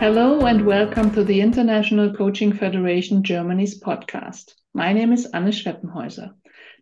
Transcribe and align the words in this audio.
Hello 0.00 0.46
and 0.46 0.64
welcome 0.64 1.10
to 1.10 1.22
the 1.22 1.42
International 1.42 2.10
Coaching 2.14 2.54
Federation 2.54 3.22
Germany's 3.22 3.78
podcast. 3.78 4.54
My 4.72 4.94
name 4.94 5.12
is 5.12 5.26
Anne 5.26 5.52
Schweppenhäuser. 5.52 6.30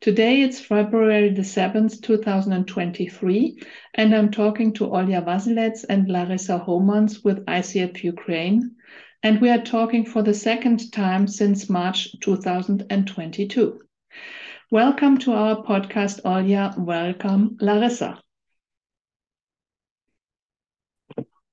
Today 0.01 0.43
it's 0.43 0.61
February 0.61 1.30
the 1.30 1.43
7th, 1.43 2.01
2023, 2.01 3.61
and 3.95 4.15
I'm 4.15 4.30
talking 4.30 4.73
to 4.75 4.87
Olya 4.87 5.25
Vasilets 5.25 5.84
and 5.89 6.09
Larissa 6.09 6.65
Homans 6.65 7.25
with 7.25 7.45
ICF 7.46 8.05
Ukraine, 8.05 8.77
and 9.25 9.41
we 9.41 9.50
are 9.50 9.64
talking 9.64 10.05
for 10.07 10.23
the 10.23 10.32
second 10.32 10.93
time 10.93 11.27
since 11.27 11.69
March 11.69 12.15
2022. 12.21 13.80
Welcome 14.71 15.19
to 15.19 15.32
our 15.32 15.65
podcast, 15.65 16.23
Olya. 16.23 16.79
Welcome, 16.79 17.57
Larissa. 17.60 18.23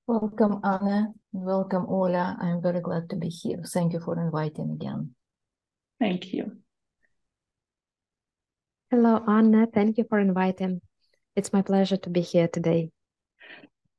Welcome, 0.08 0.62
Anna. 0.64 1.14
Welcome, 1.32 1.88
Ola. 1.90 2.38
I'm 2.40 2.62
very 2.62 2.80
glad 2.80 3.09
to 3.09 3.16
be 3.16 3.27
here. 3.27 3.63
Thank 3.66 3.94
you 3.94 4.00
for 4.00 4.20
inviting 4.22 4.70
again. 4.70 5.16
Thank 6.00 6.32
you. 6.32 6.58
Hello, 8.91 9.23
Anna. 9.27 9.66
Thank 9.66 9.98
you 9.98 10.05
for 10.08 10.20
inviting. 10.20 10.82
It's 11.36 11.52
my 11.52 11.63
pleasure 11.63 11.98
to 11.98 12.10
be 12.12 12.22
here 12.22 12.48
today. 12.48 12.91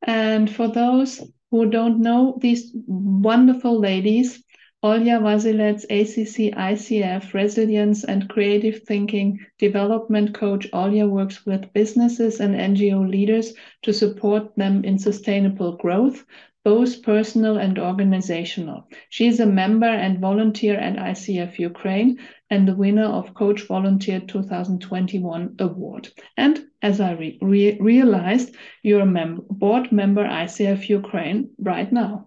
And 0.02 0.48
for 0.48 0.68
those 0.68 1.20
who 1.50 1.70
don't 1.70 2.00
know 2.00 2.38
these 2.40 2.70
wonderful 2.86 3.80
ladies, 3.80 4.44
Olya 4.86 5.20
Vasilets, 5.20 5.82
ACC 5.90 6.54
ICF, 6.54 7.34
Resilience 7.34 8.04
and 8.04 8.28
Creative 8.28 8.84
Thinking 8.84 9.40
Development 9.58 10.32
Coach. 10.32 10.70
Olya 10.70 11.10
works 11.10 11.44
with 11.44 11.72
businesses 11.72 12.38
and 12.38 12.54
NGO 12.54 13.10
leaders 13.10 13.52
to 13.82 13.92
support 13.92 14.54
them 14.54 14.84
in 14.84 14.96
sustainable 14.96 15.76
growth, 15.78 16.24
both 16.62 17.02
personal 17.02 17.56
and 17.56 17.80
organizational. 17.80 18.86
She 19.08 19.26
is 19.26 19.40
a 19.40 19.46
member 19.46 19.88
and 19.88 20.20
volunteer 20.20 20.76
at 20.76 20.94
ICF 20.94 21.58
Ukraine 21.58 22.20
and 22.48 22.68
the 22.68 22.76
winner 22.76 23.06
of 23.06 23.34
Coach 23.34 23.62
Volunteer 23.66 24.20
2021 24.20 25.56
award. 25.58 26.10
And 26.36 26.64
as 26.80 27.00
I 27.00 27.10
re 27.14 27.38
re 27.42 27.76
realized, 27.80 28.54
you're 28.84 29.00
a 29.00 29.06
mem 29.06 29.42
board 29.50 29.90
member 29.90 30.24
ICF 30.24 30.88
Ukraine 30.88 31.50
right 31.58 31.92
now. 31.92 32.26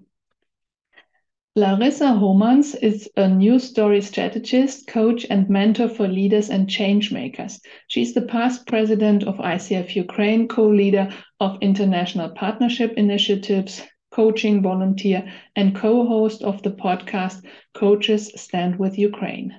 Larissa 1.59 2.05
Homans 2.13 2.73
is 2.81 3.09
a 3.17 3.27
news 3.27 3.65
story 3.65 3.99
strategist, 3.99 4.87
coach, 4.87 5.25
and 5.29 5.49
mentor 5.49 5.89
for 5.89 6.07
leaders 6.07 6.49
and 6.49 6.69
change 6.69 7.11
makers. 7.11 7.59
She's 7.89 8.13
the 8.13 8.21
past 8.21 8.65
president 8.65 9.23
of 9.23 9.35
ICF 9.39 9.93
Ukraine, 9.93 10.47
co 10.47 10.69
leader 10.69 11.09
of 11.41 11.57
international 11.59 12.29
partnership 12.29 12.93
initiatives, 12.95 13.85
coaching 14.09 14.61
volunteer, 14.61 15.29
and 15.53 15.75
co 15.75 16.07
host 16.07 16.43
of 16.43 16.63
the 16.63 16.71
podcast 16.71 17.43
Coaches 17.73 18.31
Stand 18.37 18.79
with 18.79 18.97
Ukraine. 18.97 19.53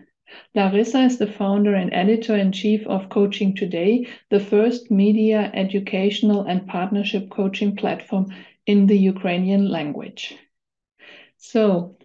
Larissa 0.55 1.01
is 1.01 1.19
the 1.19 1.27
founder 1.27 1.75
and 1.75 1.93
editor 1.93 2.35
in 2.35 2.51
chief 2.51 2.87
of 2.87 3.11
Coaching 3.11 3.55
Today, 3.55 4.07
the 4.31 4.41
first 4.41 4.91
media, 4.91 5.51
educational, 5.53 6.45
and 6.45 6.67
partnership 6.67 7.29
coaching 7.29 7.77
platform 7.77 8.33
in 8.65 8.87
the 8.87 8.97
Ukrainian 8.97 9.69
language. 9.69 10.35
So, 11.41 11.97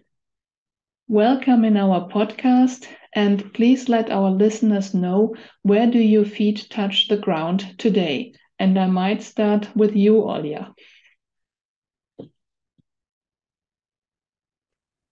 welcome 1.08 1.64
in 1.64 1.76
our 1.76 2.08
podcast, 2.08 2.86
and 3.14 3.52
please 3.54 3.88
let 3.88 4.10
our 4.10 4.30
listeners 4.30 4.94
know 4.94 5.34
where 5.62 5.86
do 5.90 5.98
your 5.98 6.24
feet 6.24 6.66
touch 6.70 7.08
the 7.08 7.16
ground 7.16 7.74
today. 7.78 8.32
And 8.58 8.78
I 8.78 8.86
might 8.86 9.22
start 9.22 9.68
with 9.76 9.94
you, 9.96 10.14
Olya. 10.22 10.74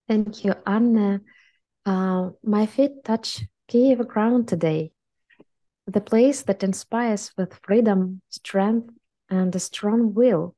Thank 0.08 0.44
you, 0.44 0.54
Anne. 0.66 1.20
Uh, 1.86 2.30
my 2.42 2.66
feet 2.66 3.04
touch 3.04 3.44
Kiev 3.68 4.06
ground 4.08 4.48
today, 4.48 4.92
the 5.86 6.00
place 6.00 6.42
that 6.42 6.62
inspires 6.62 7.32
with 7.36 7.54
freedom, 7.62 8.22
strength, 8.28 8.90
and 9.30 9.54
a 9.54 9.60
strong 9.60 10.14
will. 10.14 10.54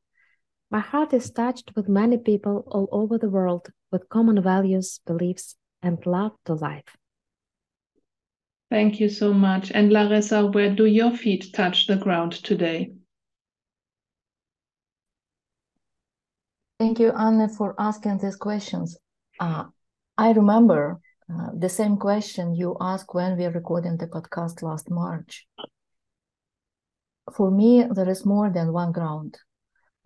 My 0.71 0.81
heart 0.81 1.13
is 1.13 1.31
touched 1.31 1.73
with 1.77 1.89
many 1.89 2.19
people 2.19 2.65
all 2.67 2.89
over 2.91 3.19
the 3.19 3.31
world 3.31 3.69
with 3.93 4.09
common 4.09 4.43
values, 4.43 5.01
beliefs, 5.07 5.57
and 5.83 6.05
love 6.05 6.33
to 6.47 6.55
life. 6.55 6.97
Thank 8.69 8.99
you 8.99 9.09
so 9.09 9.33
much. 9.33 9.71
And 9.71 9.93
Larissa, 9.93 10.47
where 10.47 10.75
do 10.75 10.87
your 10.87 11.13
feet 11.13 11.53
touch 11.55 11.87
the 11.87 11.97
ground 11.97 12.33
today? 12.33 12.93
Thank 16.81 16.99
you, 16.99 17.13
Anne, 17.13 17.49
for 17.49 17.75
asking 17.79 18.19
these 18.19 18.37
questions. 18.37 18.99
Uh, 19.41 19.65
I 20.19 20.33
remember 20.33 21.01
uh, 21.33 21.51
the 21.57 21.69
same 21.69 21.97
question 21.97 22.55
you 22.55 22.77
asked 22.81 23.15
when 23.15 23.39
we 23.39 23.45
were 23.45 23.53
recording 23.53 23.97
the 23.97 24.09
podcast 24.09 24.63
last 24.63 24.91
March. 24.91 25.47
For 27.35 27.51
me, 27.51 27.85
there 27.91 28.09
is 28.09 28.27
more 28.27 28.51
than 28.51 28.73
one 28.73 28.93
ground, 28.93 29.39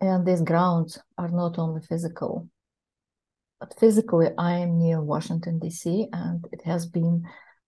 and 0.01 0.25
these 0.25 0.41
grounds 0.41 0.99
are 1.17 1.29
not 1.29 1.57
only 1.57 1.81
physical. 1.81 2.49
But 3.59 3.79
physically, 3.79 4.29
I 4.37 4.57
am 4.57 4.79
near 4.79 5.01
Washington, 5.01 5.59
D.C., 5.59 6.07
and 6.11 6.43
it 6.51 6.63
has 6.63 6.85
been 6.85 7.23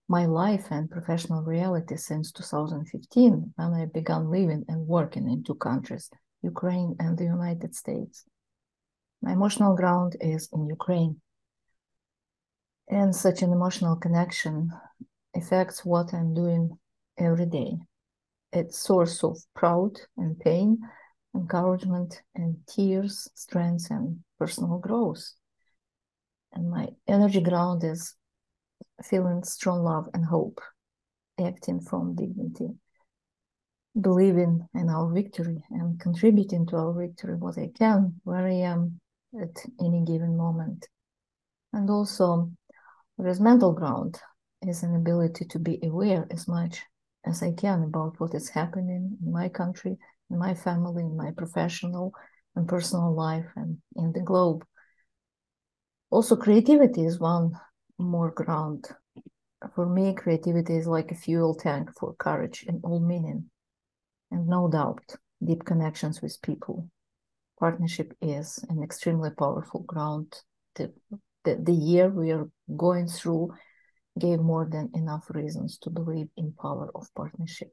my 0.09 0.25
life 0.25 0.65
and 0.71 0.89
professional 0.89 1.43
reality 1.43 1.95
since 1.95 2.31
2015 2.31 3.53
when 3.55 3.73
I 3.73 3.85
began 3.85 4.29
living 4.29 4.65
and 4.67 4.87
working 4.87 5.29
in 5.29 5.43
two 5.43 5.55
countries, 5.55 6.09
Ukraine 6.41 6.95
and 6.99 7.17
the 7.17 7.23
United 7.23 7.75
States. 7.75 8.25
My 9.21 9.31
emotional 9.31 9.75
ground 9.75 10.17
is 10.19 10.49
in 10.51 10.65
Ukraine 10.65 11.21
and 12.89 13.15
such 13.15 13.41
an 13.41 13.51
emotional 13.51 13.95
connection 13.95 14.69
affects 15.35 15.85
what 15.85 16.13
I'm 16.13 16.33
doing 16.33 16.77
every 17.17 17.45
day. 17.45 17.77
It's 18.51 18.77
source 18.77 19.23
of 19.23 19.37
pride 19.55 19.99
and 20.17 20.39
pain, 20.39 20.79
encouragement 21.35 22.21
and 22.35 22.57
tears, 22.67 23.29
strength 23.35 23.89
and 23.89 24.19
personal 24.39 24.77
growth. 24.77 25.33
And 26.53 26.69
my 26.69 26.89
energy 27.07 27.41
ground 27.41 27.83
is 27.83 28.15
feeling 29.03 29.43
strong 29.43 29.83
love 29.83 30.07
and 30.13 30.25
hope, 30.25 30.61
acting 31.39 31.81
from 31.81 32.15
dignity, 32.15 32.69
believing 33.99 34.67
in 34.75 34.89
our 34.89 35.11
victory 35.11 35.63
and 35.71 35.99
contributing 35.99 36.65
to 36.67 36.77
our 36.77 36.93
victory 36.93 37.35
what 37.35 37.57
I 37.57 37.71
can, 37.75 38.19
where 38.23 38.45
I 38.45 38.53
am 38.53 38.99
at 39.41 39.65
any 39.79 40.03
given 40.05 40.37
moment. 40.37 40.87
And 41.73 41.89
also 41.89 42.51
there's 43.17 43.39
mental 43.39 43.73
ground 43.73 44.19
is 44.61 44.83
an 44.83 44.95
ability 44.95 45.45
to 45.45 45.59
be 45.59 45.79
aware 45.83 46.27
as 46.31 46.47
much 46.47 46.83
as 47.25 47.41
I 47.41 47.51
can 47.53 47.83
about 47.83 48.19
what 48.19 48.33
is 48.33 48.49
happening 48.49 49.17
in 49.23 49.31
my 49.31 49.49
country, 49.49 49.97
in 50.29 50.37
my 50.37 50.53
family, 50.53 51.03
in 51.03 51.15
my 51.15 51.31
professional 51.31 52.13
and 52.55 52.67
personal 52.67 53.13
life, 53.13 53.45
and 53.55 53.77
in 53.95 54.11
the 54.11 54.21
globe. 54.21 54.65
Also, 56.09 56.35
creativity 56.35 57.05
is 57.05 57.19
one 57.19 57.51
more 57.97 58.31
ground. 58.31 58.87
For 59.73 59.87
me, 59.87 60.13
creativity 60.13 60.75
is 60.75 60.87
like 60.87 61.11
a 61.11 61.15
fuel 61.15 61.55
tank 61.55 61.89
for 61.97 62.13
courage 62.15 62.65
in 62.67 62.81
all 62.83 62.99
meaning. 62.99 63.49
And 64.29 64.47
no 64.47 64.67
doubt, 64.67 65.15
deep 65.43 65.63
connections 65.65 66.21
with 66.21 66.41
people. 66.41 66.89
Partnership 67.59 68.13
is 68.21 68.63
an 68.69 68.83
extremely 68.83 69.29
powerful 69.31 69.81
ground 69.81 70.33
to 70.75 70.91
the, 71.43 71.55
the 71.55 71.73
year 71.73 72.09
we 72.09 72.31
are 72.31 72.49
going 72.75 73.07
through 73.07 73.53
gave 74.19 74.39
more 74.39 74.67
than 74.69 74.89
enough 74.93 75.25
reasons 75.29 75.77
to 75.79 75.89
believe 75.89 76.27
in 76.37 76.53
power 76.53 76.91
of 76.95 77.07
partnership. 77.15 77.71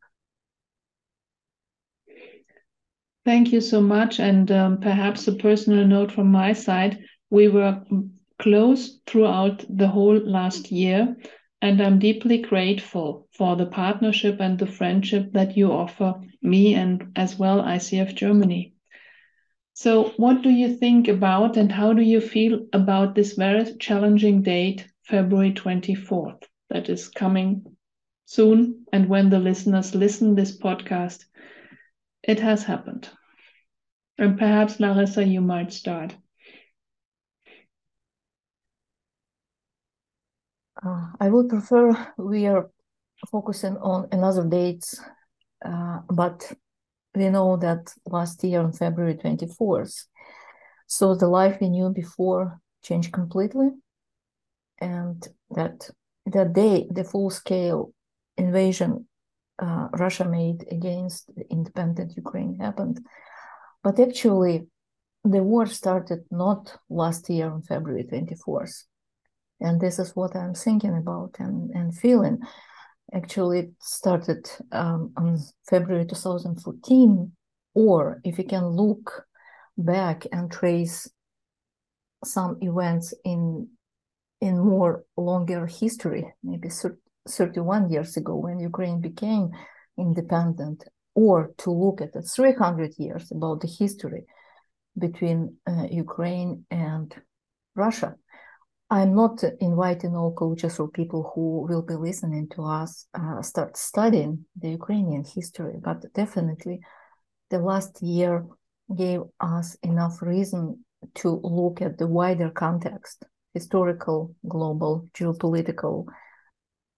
Thank 3.25 3.53
you 3.53 3.61
so 3.61 3.81
much. 3.81 4.19
And 4.19 4.51
um, 4.51 4.81
perhaps 4.81 5.29
a 5.29 5.33
personal 5.33 5.87
note 5.87 6.13
from 6.13 6.29
my 6.33 6.53
side, 6.55 7.05
we 7.29 7.49
were 7.49 7.83
close 8.39 9.01
throughout 9.07 9.65
the 9.69 9.89
whole 9.89 10.19
last 10.19 10.73
year. 10.73 11.17
And 11.63 11.83
I'm 11.83 11.99
deeply 11.99 12.39
grateful 12.39 13.29
for 13.37 13.57
the 13.57 13.67
partnership 13.67 14.41
and 14.41 14.59
the 14.59 14.67
friendship 14.67 15.33
that 15.33 15.57
you 15.57 15.71
offer 15.71 16.15
me 16.41 16.75
and 16.75 17.13
as 17.17 17.39
well 17.39 17.61
ICF 17.61 18.15
Germany. 18.15 18.75
So, 19.75 20.13
what 20.17 20.43
do 20.43 20.51
you 20.51 20.77
think 20.77 21.09
about 21.09 21.57
and 21.57 21.71
how 21.71 21.93
do 21.93 22.03
you 22.03 22.21
feel 22.21 22.67
about 22.73 23.15
this 23.15 23.35
very 23.35 23.65
challenging 23.79 24.43
date, 24.43 24.90
February 25.11 25.53
24th, 25.53 26.45
that 26.71 26.89
is 26.89 27.09
coming 27.09 27.77
soon? 28.27 28.87
And 28.93 29.09
when 29.09 29.29
the 29.29 29.41
listeners 29.41 29.95
listen 29.95 30.35
this 30.35 30.57
podcast, 30.57 31.25
it 32.23 32.39
has 32.41 32.63
happened. 32.63 33.09
And 34.19 34.39
perhaps 34.39 34.79
Larissa, 34.79 35.25
you 35.25 35.41
might 35.41 35.73
start. 35.73 36.15
Uh, 40.85 41.09
I 41.21 41.29
would 41.29 41.49
prefer 41.49 42.13
we 42.17 42.47
are 42.47 42.71
focusing 43.31 43.77
on 43.79 44.09
another 44.13 44.45
dates, 44.49 45.01
uh, 45.65 46.01
but 46.09 46.53
we 47.15 47.29
know 47.29 47.57
that 47.57 47.93
last 48.07 48.43
year 48.45 48.61
on 48.61 48.73
February 48.73 49.17
24th, 49.17 50.07
So 50.87 51.15
the 51.15 51.29
life 51.29 51.59
we 51.61 51.69
knew 51.69 51.91
before 51.91 52.61
changed 52.83 53.13
completely. 53.13 53.71
And 54.81 55.27
that 55.51 55.91
that 56.27 56.53
day, 56.53 56.87
the 56.91 57.05
full 57.05 57.31
scale 57.31 57.93
invasion 58.37 59.07
uh, 59.61 59.89
Russia 59.93 60.25
made 60.25 60.65
against 60.71 61.31
independent 61.51 62.17
Ukraine 62.17 62.57
happened. 62.59 63.01
But 63.83 64.01
actually, 64.01 64.67
the 65.25 65.43
war 65.43 65.67
started 65.67 66.25
not 66.31 66.77
last 66.89 67.29
year 67.29 67.51
on 67.51 67.63
February 67.63 68.05
24th. 68.05 68.85
And 69.61 69.81
this 69.81 69.99
is 69.99 70.17
what 70.17 70.35
I'm 70.35 70.55
thinking 70.55 70.97
about 70.97 71.37
and, 71.39 71.71
and 71.73 71.95
feeling. 71.95 72.39
Actually, 73.13 73.59
it 73.59 73.71
started 73.81 74.51
um, 74.73 75.13
on 75.17 75.39
February 75.69 76.07
2014. 76.07 77.33
Or 77.75 78.21
if 78.25 78.39
you 78.39 78.45
can 78.45 78.67
look 78.67 79.27
back 79.77 80.27
and 80.33 80.51
trace 80.51 81.09
some 82.25 82.59
events 82.61 83.13
in 83.25 83.69
in 84.41 84.59
more 84.59 85.05
longer 85.17 85.67
history, 85.67 86.33
maybe 86.43 86.71
31 87.29 87.91
years 87.91 88.17
ago 88.17 88.37
when 88.37 88.59
Ukraine 88.59 89.01
became 89.01 89.51
independent, 89.99 90.85
or 91.15 91.53
to 91.59 91.71
look 91.71 92.01
at 92.01 92.13
the 92.13 92.23
300 92.23 92.95
years 92.99 93.31
about 93.31 93.61
the 93.61 93.69
history 93.69 94.25
between 94.99 95.57
uh, 95.67 95.87
Ukraine 95.91 96.65
and 96.71 97.15
Russia. 97.75 98.17
I'm 98.93 99.15
not 99.15 99.45
inviting 99.61 100.17
all 100.17 100.33
coaches 100.35 100.81
or 100.81 100.89
people 100.89 101.31
who 101.33 101.67
will 101.69 101.83
be 101.83 101.95
listening 101.95 102.49
to 102.55 102.65
us 102.65 103.07
uh, 103.15 103.41
start 103.41 103.77
studying 103.77 104.47
the 104.57 104.71
Ukrainian 104.71 105.25
history, 105.25 105.77
but 105.81 106.13
definitely 106.13 106.81
the 107.51 107.61
last 107.61 108.03
year 108.03 108.47
gave 108.97 109.21
us 109.39 109.77
enough 109.83 110.21
reason 110.23 110.85
to 111.15 111.41
look 111.45 111.81
at 111.81 111.99
the 111.99 112.09
wider 112.09 112.51
context 112.51 113.25
historical, 113.55 114.35
global, 114.49 115.09
geopolitical, 115.15 116.07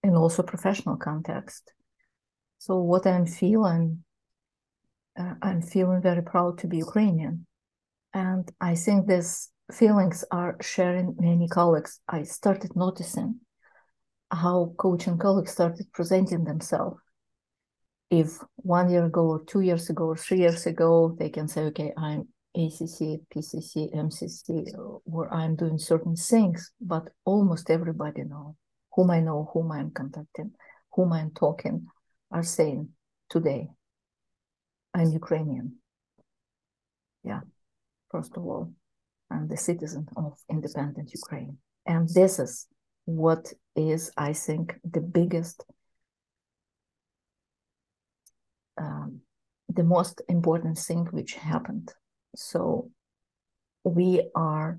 and 0.02 0.16
also 0.16 0.42
professional 0.42 0.96
context. 0.96 1.72
So 2.58 2.76
what 2.76 3.06
I'm 3.06 3.26
feeling, 3.26 4.04
uh, 5.18 5.34
I'm 5.42 5.62
feeling 5.62 6.02
very 6.02 6.22
proud 6.22 6.58
to 6.58 6.66
be 6.66 6.78
Ukrainian, 6.78 7.46
and 8.12 8.50
I 8.60 8.74
think 8.74 9.06
these 9.06 9.50
feelings 9.72 10.24
are 10.30 10.56
sharing 10.60 11.16
many 11.18 11.48
colleagues. 11.48 12.00
I 12.08 12.24
started 12.24 12.76
noticing 12.76 13.40
how 14.30 14.74
coaching 14.78 15.18
colleagues 15.18 15.52
started 15.52 15.86
presenting 15.92 16.44
themselves. 16.44 17.00
If 18.10 18.38
one 18.56 18.90
year 18.90 19.06
ago, 19.06 19.26
or 19.26 19.44
two 19.44 19.60
years 19.60 19.88
ago, 19.88 20.04
or 20.06 20.16
three 20.16 20.38
years 20.38 20.66
ago, 20.66 21.16
they 21.18 21.30
can 21.30 21.48
say, 21.48 21.62
"Okay, 21.64 21.92
I'm 21.96 22.28
ACC, 22.54 23.20
PCC, 23.34 23.94
MCC, 23.94 25.00
where 25.04 25.32
I'm 25.32 25.56
doing 25.56 25.78
certain 25.78 26.16
things, 26.16 26.70
but 26.80 27.08
almost 27.24 27.70
everybody 27.70 28.24
know 28.24 28.56
whom 28.94 29.10
I 29.10 29.20
know, 29.20 29.50
whom 29.52 29.72
I'm 29.72 29.90
contacting, 29.90 30.52
whom 30.92 31.12
I'm 31.12 31.30
talking, 31.30 31.86
are 32.30 32.42
saying 32.42 32.90
today, 33.30 33.68
I'm 34.94 35.10
Ukrainian. 35.10 35.76
Yeah, 37.24 37.40
first 38.10 38.36
of 38.36 38.44
all, 38.44 38.72
I'm 39.30 39.48
the 39.48 39.56
citizen 39.56 40.06
of 40.16 40.38
independent 40.50 41.12
Ukraine. 41.14 41.56
And 41.86 42.08
this 42.08 42.38
is 42.38 42.66
what 43.06 43.52
is, 43.74 44.10
I 44.16 44.34
think, 44.34 44.74
the 44.84 45.00
biggest, 45.00 45.64
um, 48.76 49.20
the 49.68 49.84
most 49.84 50.20
important 50.28 50.76
thing 50.78 51.06
which 51.12 51.34
happened 51.34 51.94
so 52.34 52.90
we 53.84 54.30
are 54.34 54.78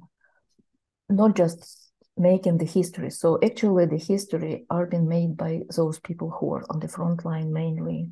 not 1.10 1.36
just 1.36 1.92
making 2.18 2.58
the 2.58 2.66
history. 2.66 3.10
So 3.10 3.40
actually 3.44 3.86
the 3.86 3.98
history 3.98 4.66
are 4.70 4.86
being 4.86 5.08
made 5.08 5.36
by 5.36 5.62
those 5.76 6.00
people 6.00 6.30
who 6.30 6.54
are 6.54 6.64
on 6.70 6.80
the 6.80 6.88
front 6.88 7.26
line 7.26 7.52
mainly, 7.52 8.10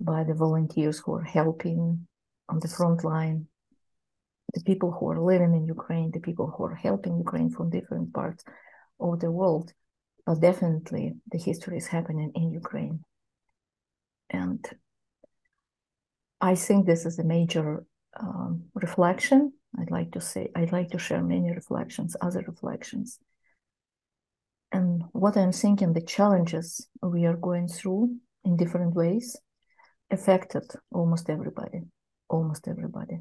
by 0.00 0.24
the 0.24 0.34
volunteers 0.34 0.98
who 0.98 1.14
are 1.14 1.24
helping 1.24 2.06
on 2.48 2.60
the 2.60 2.68
front 2.68 3.04
line, 3.04 3.46
the 4.52 4.62
people 4.62 4.92
who 4.92 5.08
are 5.10 5.20
living 5.20 5.54
in 5.54 5.66
Ukraine, 5.66 6.10
the 6.12 6.20
people 6.20 6.52
who 6.54 6.64
are 6.64 6.74
helping 6.74 7.18
Ukraine 7.18 7.50
from 7.50 7.70
different 7.70 8.12
parts 8.12 8.44
of 9.00 9.20
the 9.20 9.30
world. 9.30 9.72
But 10.26 10.40
definitely 10.40 11.14
the 11.30 11.38
history 11.38 11.78
is 11.78 11.86
happening 11.86 12.32
in 12.34 12.52
Ukraine. 12.52 13.04
And 14.30 14.64
I 16.40 16.54
think 16.54 16.86
this 16.86 17.06
is 17.06 17.18
a 17.18 17.24
major 17.24 17.84
um, 18.20 18.64
reflection. 18.74 19.52
I'd 19.78 19.90
like 19.90 20.12
to 20.12 20.20
say, 20.20 20.50
I'd 20.54 20.72
like 20.72 20.90
to 20.90 20.98
share 20.98 21.22
many 21.22 21.50
reflections, 21.50 22.16
other 22.20 22.44
reflections. 22.46 23.18
And 24.72 25.04
what 25.12 25.36
I'm 25.36 25.52
thinking, 25.52 25.92
the 25.92 26.00
challenges 26.00 26.88
we 27.02 27.26
are 27.26 27.36
going 27.36 27.68
through 27.68 28.16
in 28.44 28.56
different 28.56 28.94
ways 28.94 29.36
affected 30.10 30.64
almost 30.92 31.30
everybody, 31.30 31.82
almost 32.28 32.68
everybody. 32.68 33.18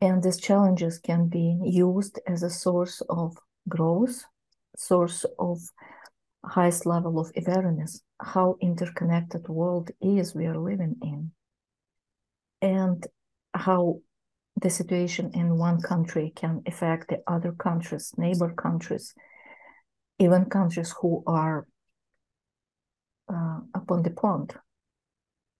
And 0.00 0.22
these 0.22 0.38
challenges 0.38 0.98
can 0.98 1.28
be 1.28 1.58
used 1.62 2.20
as 2.26 2.42
a 2.42 2.50
source 2.50 3.02
of 3.08 3.36
growth, 3.68 4.24
source 4.76 5.26
of 5.38 5.60
highest 6.44 6.86
level 6.86 7.18
of 7.20 7.30
awareness, 7.36 8.00
how 8.20 8.56
interconnected 8.60 9.46
world 9.48 9.90
is 10.00 10.34
we 10.34 10.46
are 10.46 10.58
living 10.58 10.96
in. 11.02 11.32
And 12.62 13.06
how 13.54 14.00
the 14.60 14.70
situation 14.70 15.30
in 15.34 15.56
one 15.56 15.80
country 15.80 16.32
can 16.34 16.62
affect 16.66 17.08
the 17.08 17.22
other 17.26 17.52
countries, 17.52 18.12
neighbor 18.16 18.52
countries, 18.52 19.14
even 20.18 20.44
countries 20.46 20.94
who 21.00 21.22
are 21.26 21.66
uh, 23.32 23.60
upon 23.74 24.02
the 24.02 24.10
pond, 24.10 24.54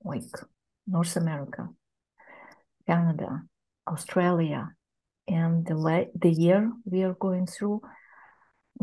like 0.04 0.22
North 0.86 1.16
America, 1.16 1.68
Canada, 2.86 3.42
Australia, 3.88 4.70
and 5.28 5.64
the, 5.66 6.08
the 6.14 6.30
year 6.30 6.72
we 6.84 7.02
are 7.02 7.14
going 7.14 7.46
through 7.46 7.80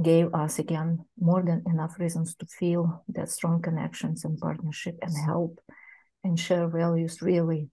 gave 0.01 0.33
us 0.33 0.59
again 0.59 0.99
more 1.19 1.43
than 1.43 1.63
enough 1.67 1.99
reasons 1.99 2.35
to 2.35 2.45
feel 2.45 3.03
that 3.09 3.29
strong 3.29 3.61
connections 3.61 4.23
and 4.23 4.37
partnership 4.37 4.95
and 5.01 5.15
help 5.17 5.59
and 6.23 6.39
share 6.39 6.67
values 6.67 7.21
really 7.21 7.69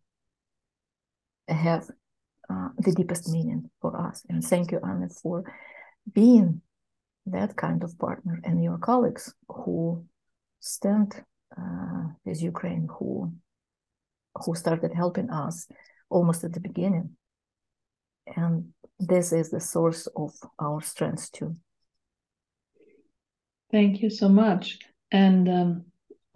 have 1.48 1.88
uh, 2.50 2.68
the 2.78 2.92
deepest 2.92 3.28
meaning 3.28 3.70
for 3.80 3.98
us. 4.00 4.22
And 4.28 4.42
thank 4.44 4.72
you, 4.72 4.80
Anna, 4.86 5.08
for 5.08 5.44
being 6.12 6.60
that 7.26 7.56
kind 7.56 7.82
of 7.82 7.98
partner 7.98 8.40
and 8.44 8.62
your 8.62 8.78
colleagues 8.78 9.34
who 9.48 10.04
stand 10.60 11.14
uh, 11.56 12.04
with 12.24 12.42
Ukraine, 12.42 12.88
who 12.98 13.32
who 14.34 14.54
started 14.54 14.92
helping 14.92 15.30
us 15.30 15.68
almost 16.10 16.42
at 16.44 16.52
the 16.52 16.60
beginning. 16.60 17.16
And 18.36 18.72
this 18.98 19.32
is 19.32 19.50
the 19.50 19.60
source 19.60 20.08
of 20.16 20.32
our 20.58 20.80
strength 20.82 21.30
too. 21.32 21.56
Thank 23.70 24.02
you 24.02 24.10
so 24.10 24.28
much. 24.28 24.78
And 25.12 25.48
um, 25.48 25.84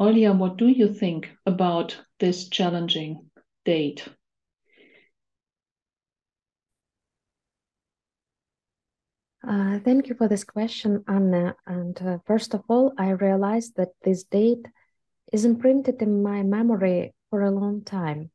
Olya, 0.01 0.37
what 0.37 0.57
do 0.57 0.69
you 0.69 0.95
think 0.95 1.29
about 1.45 1.97
this 2.21 2.49
challenging 2.49 3.31
date? 3.65 4.09
Uh, 9.47 9.79
thank 9.81 10.09
you 10.09 10.15
for 10.15 10.29
this 10.29 10.45
question, 10.45 11.05
Anna. 11.07 11.55
And 11.67 12.01
uh, 12.03 12.19
first 12.27 12.55
of 12.55 12.63
all, 12.69 12.93
I 12.99 13.11
realized 13.11 13.77
that 13.77 13.91
this 14.03 14.25
date 14.25 14.67
is 15.33 15.45
imprinted 15.45 16.03
in 16.03 16.23
my 16.23 16.43
memory 16.43 17.15
for 17.31 17.43
a 17.43 17.51
long 17.51 17.85
time. 17.85 18.31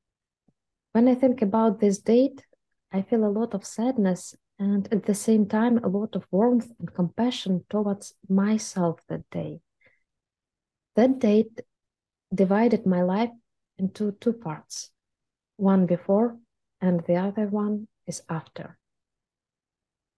When 0.94 1.08
I 1.08 1.16
think 1.16 1.42
about 1.42 1.80
this 1.80 1.98
date, 2.00 2.46
I 2.92 3.02
feel 3.02 3.26
a 3.26 3.36
lot 3.40 3.54
of 3.54 3.66
sadness 3.66 4.36
and 4.60 4.88
at 4.94 5.06
the 5.06 5.16
same 5.16 5.48
time 5.48 5.80
a 5.80 5.88
lot 5.88 6.16
of 6.16 6.28
warmth 6.32 6.70
and 6.80 6.94
compassion 6.94 7.66
towards 7.70 8.14
myself 8.30 9.02
that 9.10 9.30
day. 9.32 9.60
That 10.96 11.20
date 11.20 11.62
divided 12.34 12.86
my 12.86 13.02
life 13.02 13.32
into 13.78 14.12
two 14.22 14.34
parts 14.34 14.92
one 15.58 15.86
before, 15.86 16.38
and 16.82 17.02
the 17.06 17.16
other 17.16 17.48
one 17.48 17.88
is 18.08 18.22
after. 18.30 18.78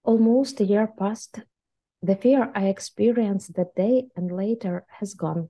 Almost 0.05 0.59
a 0.59 0.65
year 0.65 0.85
passed. 0.85 1.39
The 2.03 2.15
fear 2.15 2.51
I 2.53 2.67
experienced 2.67 3.55
that 3.55 3.73
day 3.73 4.05
and 4.15 4.31
later 4.31 4.85
has 4.99 5.15
gone. 5.15 5.49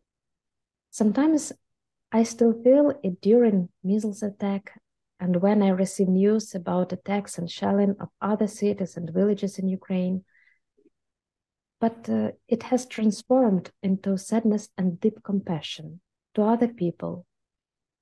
Sometimes 0.92 1.52
I 2.10 2.24
still 2.24 2.54
feel 2.64 2.94
it 3.04 3.20
during 3.20 3.68
measles 3.84 4.24
attack 4.24 4.80
and 5.20 5.42
when 5.42 5.62
I 5.62 5.70
receive 5.70 6.08
news 6.08 6.56
about 6.56 6.94
attacks 6.94 7.38
and 7.38 7.52
shelling 7.52 7.98
of 8.00 8.08
other 8.22 8.48
cities 8.48 8.96
and 8.96 9.10
villages 9.10 9.60
in 9.60 9.68
Ukraine. 9.68 10.24
But 11.82 12.10
uh, 12.10 12.32
it 12.48 12.64
has 12.64 12.86
transformed 12.86 13.72
into 13.84 14.18
sadness 14.18 14.70
and 14.78 15.02
deep 15.02 15.22
compassion 15.22 16.00
to 16.34 16.44
other 16.44 16.70
people, 16.70 17.26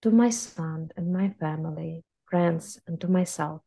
to 0.03 0.11
my 0.11 0.29
son 0.29 0.91
and 0.95 1.11
my 1.11 1.29
family, 1.39 2.03
friends, 2.25 2.79
and 2.85 3.01
to 3.01 3.07
myself. 3.07 3.63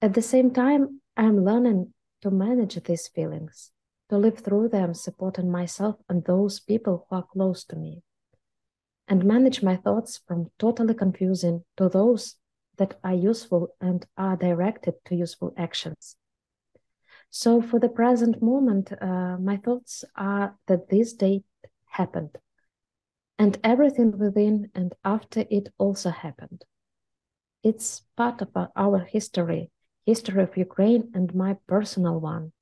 At 0.00 0.14
the 0.14 0.22
same 0.22 0.52
time, 0.52 0.99
I'm 1.16 1.44
learning 1.44 1.92
to 2.22 2.30
manage 2.30 2.82
these 2.82 3.08
feelings, 3.08 3.72
to 4.08 4.18
live 4.18 4.38
through 4.38 4.68
them, 4.68 4.94
supporting 4.94 5.50
myself 5.50 5.96
and 6.08 6.24
those 6.24 6.60
people 6.60 7.06
who 7.08 7.16
are 7.16 7.26
close 7.32 7.64
to 7.64 7.76
me, 7.76 8.02
and 9.08 9.24
manage 9.24 9.62
my 9.62 9.76
thoughts 9.76 10.20
from 10.26 10.50
totally 10.58 10.94
confusing 10.94 11.64
to 11.76 11.88
those 11.88 12.36
that 12.78 12.98
are 13.04 13.14
useful 13.14 13.74
and 13.80 14.06
are 14.16 14.36
directed 14.36 14.94
to 15.04 15.14
useful 15.14 15.52
actions. 15.56 16.16
So, 17.30 17.62
for 17.62 17.78
the 17.78 17.88
present 17.88 18.42
moment, 18.42 18.92
uh, 18.92 19.36
my 19.38 19.56
thoughts 19.56 20.04
are 20.16 20.56
that 20.66 20.88
this 20.88 21.12
date 21.12 21.44
happened, 21.86 22.38
and 23.38 23.58
everything 23.62 24.18
within 24.18 24.70
and 24.74 24.94
after 25.04 25.44
it 25.50 25.68
also 25.78 26.10
happened. 26.10 26.64
It's 27.62 28.02
part 28.16 28.42
of 28.42 28.48
our 28.74 28.98
history, 29.00 29.70
history 30.06 30.42
of 30.42 30.56
Ukraine 30.56 31.10
and 31.14 31.34
my 31.34 31.56
personal 31.66 32.20
one. 32.20 32.52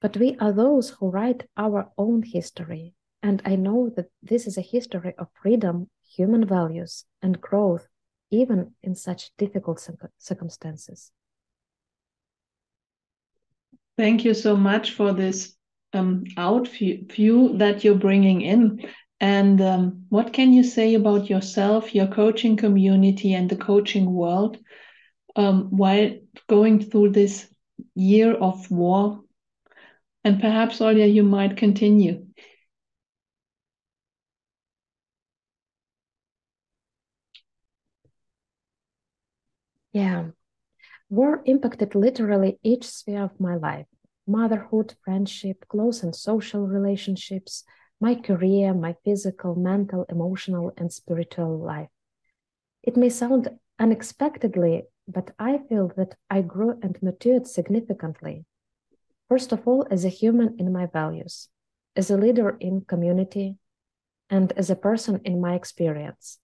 But 0.00 0.16
we 0.16 0.36
are 0.38 0.52
those 0.52 0.90
who 0.90 1.10
write 1.10 1.48
our 1.56 1.90
own 1.96 2.22
history, 2.22 2.94
and 3.22 3.40
I 3.44 3.54
know 3.56 3.88
that 3.96 4.10
this 4.22 4.46
is 4.46 4.58
a 4.58 4.62
history 4.74 5.14
of 5.16 5.28
freedom, 5.40 5.88
human 6.04 6.44
values, 6.44 7.04
and 7.22 7.40
growth, 7.40 7.86
even 8.30 8.74
in 8.82 8.94
such 8.94 9.30
difficult 9.38 9.88
circumstances. 10.18 11.12
Thank 13.96 14.24
you 14.24 14.34
so 14.34 14.56
much 14.56 14.92
for 14.92 15.12
this 15.12 15.54
um, 15.92 16.24
out 16.36 16.66
view 16.66 17.58
that 17.58 17.84
you're 17.84 17.94
bringing 17.94 18.40
in. 18.40 18.88
And 19.20 19.60
um, 19.60 20.06
what 20.08 20.32
can 20.32 20.52
you 20.52 20.64
say 20.64 20.94
about 20.94 21.30
yourself, 21.30 21.94
your 21.94 22.08
coaching 22.08 22.56
community, 22.56 23.34
and 23.34 23.48
the 23.48 23.56
coaching 23.56 24.12
world 24.12 24.58
um, 25.36 25.76
while 25.76 26.10
going 26.48 26.80
through 26.80 27.10
this 27.10 27.48
year 27.94 28.34
of 28.34 28.70
war? 28.70 29.20
And 30.24 30.40
perhaps, 30.40 30.78
Olya, 30.80 31.12
you 31.12 31.22
might 31.22 31.56
continue. 31.56 32.26
Yeah, 39.92 40.30
War 41.10 41.42
impacted 41.46 41.94
literally 41.94 42.58
each 42.62 42.84
sphere 42.88 43.22
of 43.24 43.40
my 43.40 43.54
life 43.56 43.86
motherhood, 44.26 44.94
friendship, 45.04 45.64
close 45.68 46.02
and 46.02 46.16
social 46.16 46.66
relationships, 46.66 47.64
my 48.00 48.14
career, 48.14 48.74
my 48.74 48.96
physical, 49.04 49.54
mental, 49.54 50.06
emotional, 50.08 50.72
and 50.76 50.92
spiritual 50.92 51.58
life. 51.58 51.90
It 52.82 52.96
may 52.96 53.08
sound 53.10 53.58
unexpectedly, 53.78 54.84
but 55.12 55.32
I 55.38 55.58
feel 55.68 55.92
that 55.96 56.14
I 56.30 56.42
grew 56.42 56.78
and 56.82 57.00
matured 57.02 57.46
significantly. 57.46 58.44
First 59.28 59.52
of 59.52 59.66
all, 59.66 59.86
as 59.90 60.04
a 60.04 60.08
human 60.08 60.56
in 60.58 60.72
my 60.72 60.86
values, 60.86 61.48
as 61.96 62.10
a 62.10 62.16
leader 62.16 62.56
in 62.60 62.82
community, 62.82 63.56
and 64.30 64.52
as 64.52 64.70
a 64.70 64.76
person 64.76 65.20
in 65.24 65.40
my 65.40 65.54
experience. 65.54 66.38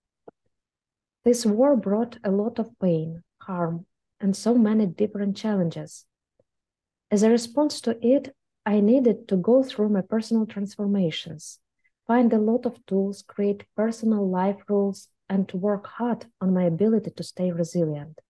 This 1.24 1.46
war 1.46 1.76
brought 1.76 2.18
a 2.22 2.30
lot 2.30 2.58
of 2.58 2.78
pain, 2.78 3.22
harm, 3.42 3.86
and 4.20 4.36
so 4.36 4.54
many 4.54 4.86
different 4.86 5.36
challenges. 5.36 6.04
As 7.10 7.22
a 7.22 7.30
response 7.30 7.80
to 7.82 7.98
it, 8.06 8.34
I 8.66 8.80
needed 8.80 9.28
to 9.28 9.36
go 9.36 9.62
through 9.62 9.88
my 9.88 10.02
personal 10.02 10.44
transformations, 10.44 11.60
find 12.06 12.32
a 12.32 12.38
lot 12.38 12.66
of 12.66 12.84
tools, 12.86 13.22
create 13.22 13.64
personal 13.74 14.28
life 14.28 14.58
rules, 14.68 15.08
and 15.28 15.48
to 15.48 15.56
work 15.56 15.86
hard 15.86 16.26
on 16.40 16.52
my 16.52 16.64
ability 16.64 17.10
to 17.12 17.22
stay 17.22 17.50
resilient 17.50 18.20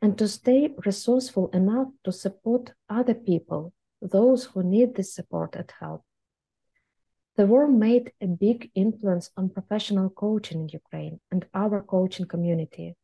and 0.00 0.16
to 0.18 0.28
stay 0.28 0.70
resourceful 0.84 1.48
enough 1.48 1.88
to 2.04 2.12
support 2.12 2.72
other 2.88 3.14
people, 3.14 3.72
those 4.00 4.44
who 4.44 4.62
need 4.62 4.94
this 4.94 5.14
support 5.14 5.56
and 5.56 5.72
help. 5.80 6.02
The 7.36 7.46
war 7.46 7.68
made 7.68 8.12
a 8.20 8.26
big 8.26 8.70
influence 8.74 9.30
on 9.36 9.50
professional 9.50 10.10
coaching 10.10 10.62
in 10.62 10.68
Ukraine 10.68 11.20
and 11.30 11.46
our 11.54 11.82
coaching 11.82 12.26
community. 12.26 12.96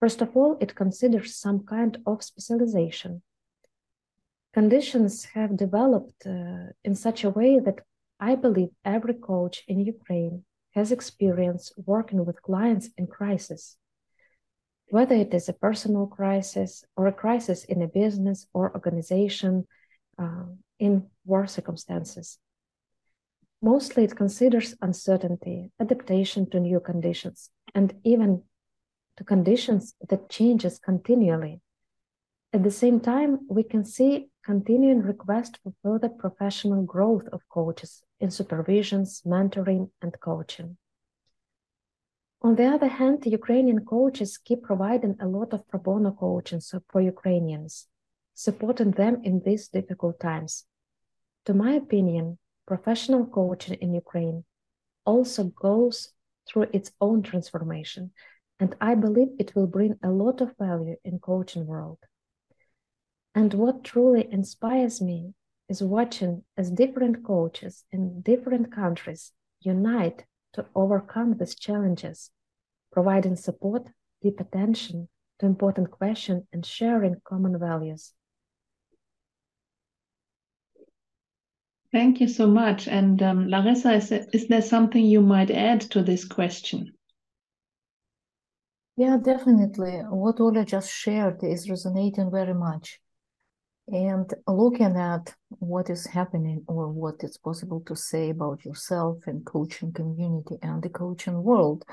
First 0.00 0.20
of 0.22 0.36
all, 0.36 0.56
it 0.60 0.74
considers 0.74 1.36
some 1.36 1.60
kind 1.64 1.98
of 2.06 2.22
specialization. 2.22 3.22
Conditions 4.52 5.24
have 5.34 5.56
developed 5.56 6.26
uh, 6.26 6.70
in 6.84 6.94
such 6.94 7.24
a 7.24 7.30
way 7.30 7.58
that 7.58 7.80
I 8.20 8.36
believe 8.36 8.70
every 8.84 9.14
coach 9.14 9.64
in 9.68 9.80
Ukraine 9.80 10.44
has 10.74 10.92
experience 10.92 11.72
working 11.76 12.24
with 12.24 12.42
clients 12.42 12.88
in 12.96 13.06
crisis, 13.06 13.76
whether 14.88 15.14
it 15.14 15.34
is 15.34 15.48
a 15.48 15.52
personal 15.52 16.06
crisis 16.06 16.84
or 16.96 17.06
a 17.06 17.12
crisis 17.12 17.64
in 17.64 17.82
a 17.82 17.88
business 17.88 18.46
or 18.52 18.72
organization 18.72 19.66
uh, 20.18 20.44
in 20.78 21.06
war 21.24 21.46
circumstances. 21.46 22.38
Mostly 23.62 24.04
it 24.04 24.16
considers 24.16 24.74
uncertainty, 24.80 25.70
adaptation 25.80 26.48
to 26.50 26.60
new 26.60 26.78
conditions, 26.78 27.50
and 27.74 27.94
even 28.04 28.42
to 29.16 29.24
conditions 29.24 29.94
that 30.08 30.28
changes 30.28 30.78
continually. 30.78 31.60
At 32.52 32.62
the 32.62 32.70
same 32.70 33.00
time, 33.00 33.40
we 33.48 33.64
can 33.64 33.84
see 33.84 34.28
continuing 34.44 35.02
request 35.02 35.58
for 35.62 35.72
further 35.82 36.08
professional 36.08 36.82
growth 36.84 37.26
of 37.32 37.48
coaches 37.48 38.02
in 38.20 38.28
supervisions, 38.28 39.26
mentoring, 39.26 39.90
and 40.00 40.18
coaching. 40.20 40.76
On 42.42 42.54
the 42.54 42.66
other 42.66 42.88
hand, 42.88 43.26
Ukrainian 43.26 43.84
coaches 43.84 44.38
keep 44.38 44.62
providing 44.62 45.16
a 45.20 45.26
lot 45.26 45.52
of 45.52 45.66
pro 45.68 45.80
bono 45.80 46.12
coaching 46.12 46.60
for 46.90 47.00
Ukrainians, 47.00 47.88
supporting 48.34 48.92
them 48.92 49.22
in 49.24 49.40
these 49.40 49.68
difficult 49.68 50.20
times. 50.20 50.64
To 51.46 51.54
my 51.54 51.72
opinion, 51.72 52.38
professional 52.66 53.26
coaching 53.26 53.74
in 53.74 53.94
Ukraine 53.94 54.44
also 55.04 55.44
goes 55.44 56.12
through 56.46 56.68
its 56.72 56.92
own 57.00 57.22
transformation 57.22 58.12
and 58.58 58.74
I 58.80 58.94
believe 58.94 59.28
it 59.38 59.54
will 59.54 59.66
bring 59.66 59.98
a 60.02 60.10
lot 60.10 60.40
of 60.40 60.56
value 60.56 60.96
in 61.04 61.18
coaching 61.18 61.66
world. 61.66 61.98
And 63.34 63.52
what 63.52 63.84
truly 63.84 64.26
inspires 64.32 65.02
me 65.02 65.34
is 65.68 65.82
watching 65.82 66.44
as 66.56 66.70
different 66.70 67.24
coaches 67.24 67.84
in 67.92 68.22
different 68.22 68.72
countries 68.72 69.32
unite 69.60 70.24
to 70.56 70.66
overcome 70.74 71.36
these 71.36 71.54
challenges, 71.54 72.30
providing 72.92 73.36
support, 73.36 73.88
deep 74.22 74.40
attention 74.40 75.08
to 75.38 75.46
important 75.46 75.90
questions, 75.90 76.44
and 76.52 76.64
sharing 76.64 77.16
common 77.24 77.58
values. 77.58 78.12
Thank 81.92 82.20
you 82.20 82.28
so 82.28 82.46
much. 82.46 82.88
And 82.88 83.22
um, 83.22 83.48
Larissa, 83.48 83.92
is 83.94 84.08
there, 84.08 84.26
is 84.32 84.48
there 84.48 84.62
something 84.62 85.04
you 85.04 85.20
might 85.20 85.50
add 85.50 85.82
to 85.92 86.02
this 86.02 86.24
question? 86.24 86.92
Yeah, 88.96 89.18
definitely. 89.22 90.00
What 90.08 90.40
Ola 90.40 90.64
just 90.64 90.90
shared 90.90 91.44
is 91.44 91.68
resonating 91.68 92.30
very 92.30 92.54
much. 92.54 92.98
And 93.88 94.32
looking 94.48 94.96
at 94.96 95.32
what 95.48 95.90
is 95.90 96.06
happening 96.06 96.64
or 96.66 96.88
what 96.88 97.16
it's 97.20 97.36
possible 97.36 97.80
to 97.86 97.94
say 97.94 98.30
about 98.30 98.64
yourself 98.64 99.18
and 99.26 99.46
coaching 99.46 99.92
community 99.92 100.56
and 100.60 100.82
the 100.82 100.88
coaching 100.88 101.42
world. 101.42 101.84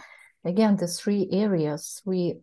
Again, 0.44 0.76
the 0.76 0.88
three 0.88 1.30
areas, 1.32 2.02
three 2.04 2.40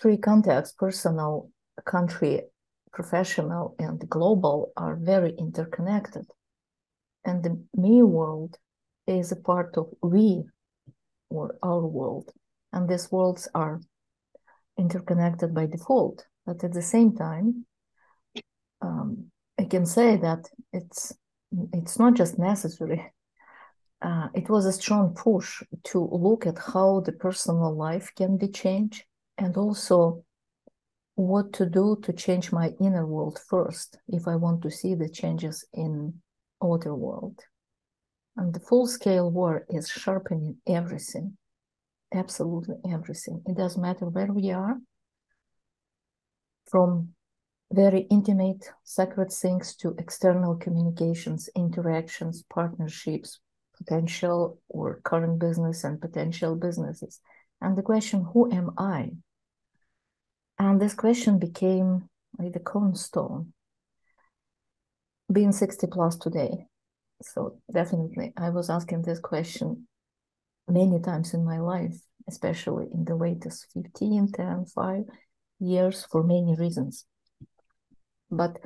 three 0.00 0.16
contexts, 0.16 0.74
personal, 0.78 1.50
country, 1.84 2.42
professional, 2.92 3.74
and 3.78 4.08
global 4.08 4.72
are 4.76 4.96
very 4.96 5.34
interconnected. 5.38 6.26
And 7.24 7.42
the 7.42 7.64
me 7.74 8.02
world 8.02 8.56
is 9.06 9.32
a 9.32 9.36
part 9.36 9.76
of 9.76 9.88
we 10.02 10.44
or 11.30 11.56
our 11.62 11.84
world. 11.86 12.30
And 12.72 12.88
these 12.88 13.10
worlds 13.10 13.48
are 13.54 13.80
interconnected 14.78 15.54
by 15.54 15.66
default. 15.66 16.24
But 16.48 16.64
at 16.64 16.72
the 16.72 16.80
same 16.80 17.14
time, 17.14 17.66
um, 18.80 19.30
I 19.60 19.64
can 19.64 19.84
say 19.84 20.16
that 20.16 20.48
it's 20.72 21.12
it's 21.74 21.98
not 21.98 22.14
just 22.14 22.38
necessary. 22.38 23.12
Uh, 24.00 24.28
it 24.32 24.48
was 24.48 24.64
a 24.64 24.72
strong 24.72 25.12
push 25.12 25.60
to 25.82 25.98
look 26.12 26.46
at 26.46 26.56
how 26.56 27.00
the 27.00 27.10
personal 27.10 27.74
life 27.74 28.12
can 28.14 28.36
be 28.36 28.46
changed 28.46 29.02
and 29.36 29.56
also 29.56 30.24
what 31.16 31.52
to 31.52 31.66
do 31.66 31.98
to 32.00 32.12
change 32.12 32.52
my 32.52 32.68
inner 32.80 33.04
world 33.04 33.40
first 33.50 33.98
if 34.06 34.28
I 34.28 34.36
want 34.36 34.62
to 34.62 34.70
see 34.70 34.94
the 34.94 35.08
changes 35.08 35.64
in 35.72 36.14
outer 36.62 36.94
world. 36.94 37.40
And 38.36 38.54
the 38.54 38.60
full 38.60 38.86
scale 38.86 39.32
war 39.32 39.66
is 39.68 39.88
sharpening 39.88 40.58
everything, 40.64 41.36
absolutely 42.14 42.76
everything. 42.88 43.42
It 43.46 43.56
doesn't 43.56 43.82
matter 43.82 44.06
where 44.08 44.32
we 44.32 44.52
are, 44.52 44.78
from 46.70 47.10
very 47.72 48.02
intimate, 48.10 48.70
sacred 48.84 49.30
things 49.30 49.74
to 49.76 49.94
external 49.98 50.56
communications, 50.56 51.48
interactions, 51.54 52.42
partnerships, 52.48 53.40
potential 53.76 54.58
or 54.68 55.00
current 55.04 55.38
business 55.38 55.84
and 55.84 56.00
potential 56.00 56.56
businesses. 56.56 57.20
And 57.60 57.76
the 57.76 57.82
question, 57.82 58.26
who 58.32 58.50
am 58.52 58.70
I? 58.78 59.12
And 60.58 60.80
this 60.80 60.94
question 60.94 61.38
became 61.38 62.08
like 62.38 62.52
the 62.52 62.60
cornerstone. 62.60 63.52
Being 65.30 65.52
60 65.52 65.86
plus 65.88 66.16
today. 66.16 66.66
So 67.22 67.60
definitely 67.72 68.32
I 68.36 68.50
was 68.50 68.70
asking 68.70 69.02
this 69.02 69.18
question 69.18 69.86
many 70.66 71.00
times 71.00 71.34
in 71.34 71.44
my 71.44 71.58
life, 71.58 71.96
especially 72.28 72.86
in 72.92 73.04
the 73.04 73.14
latest 73.14 73.66
15, 73.74 74.32
10, 74.32 74.66
5 74.66 75.04
years 75.60 76.06
for 76.10 76.22
many 76.22 76.54
reasons. 76.56 77.04
But 78.30 78.58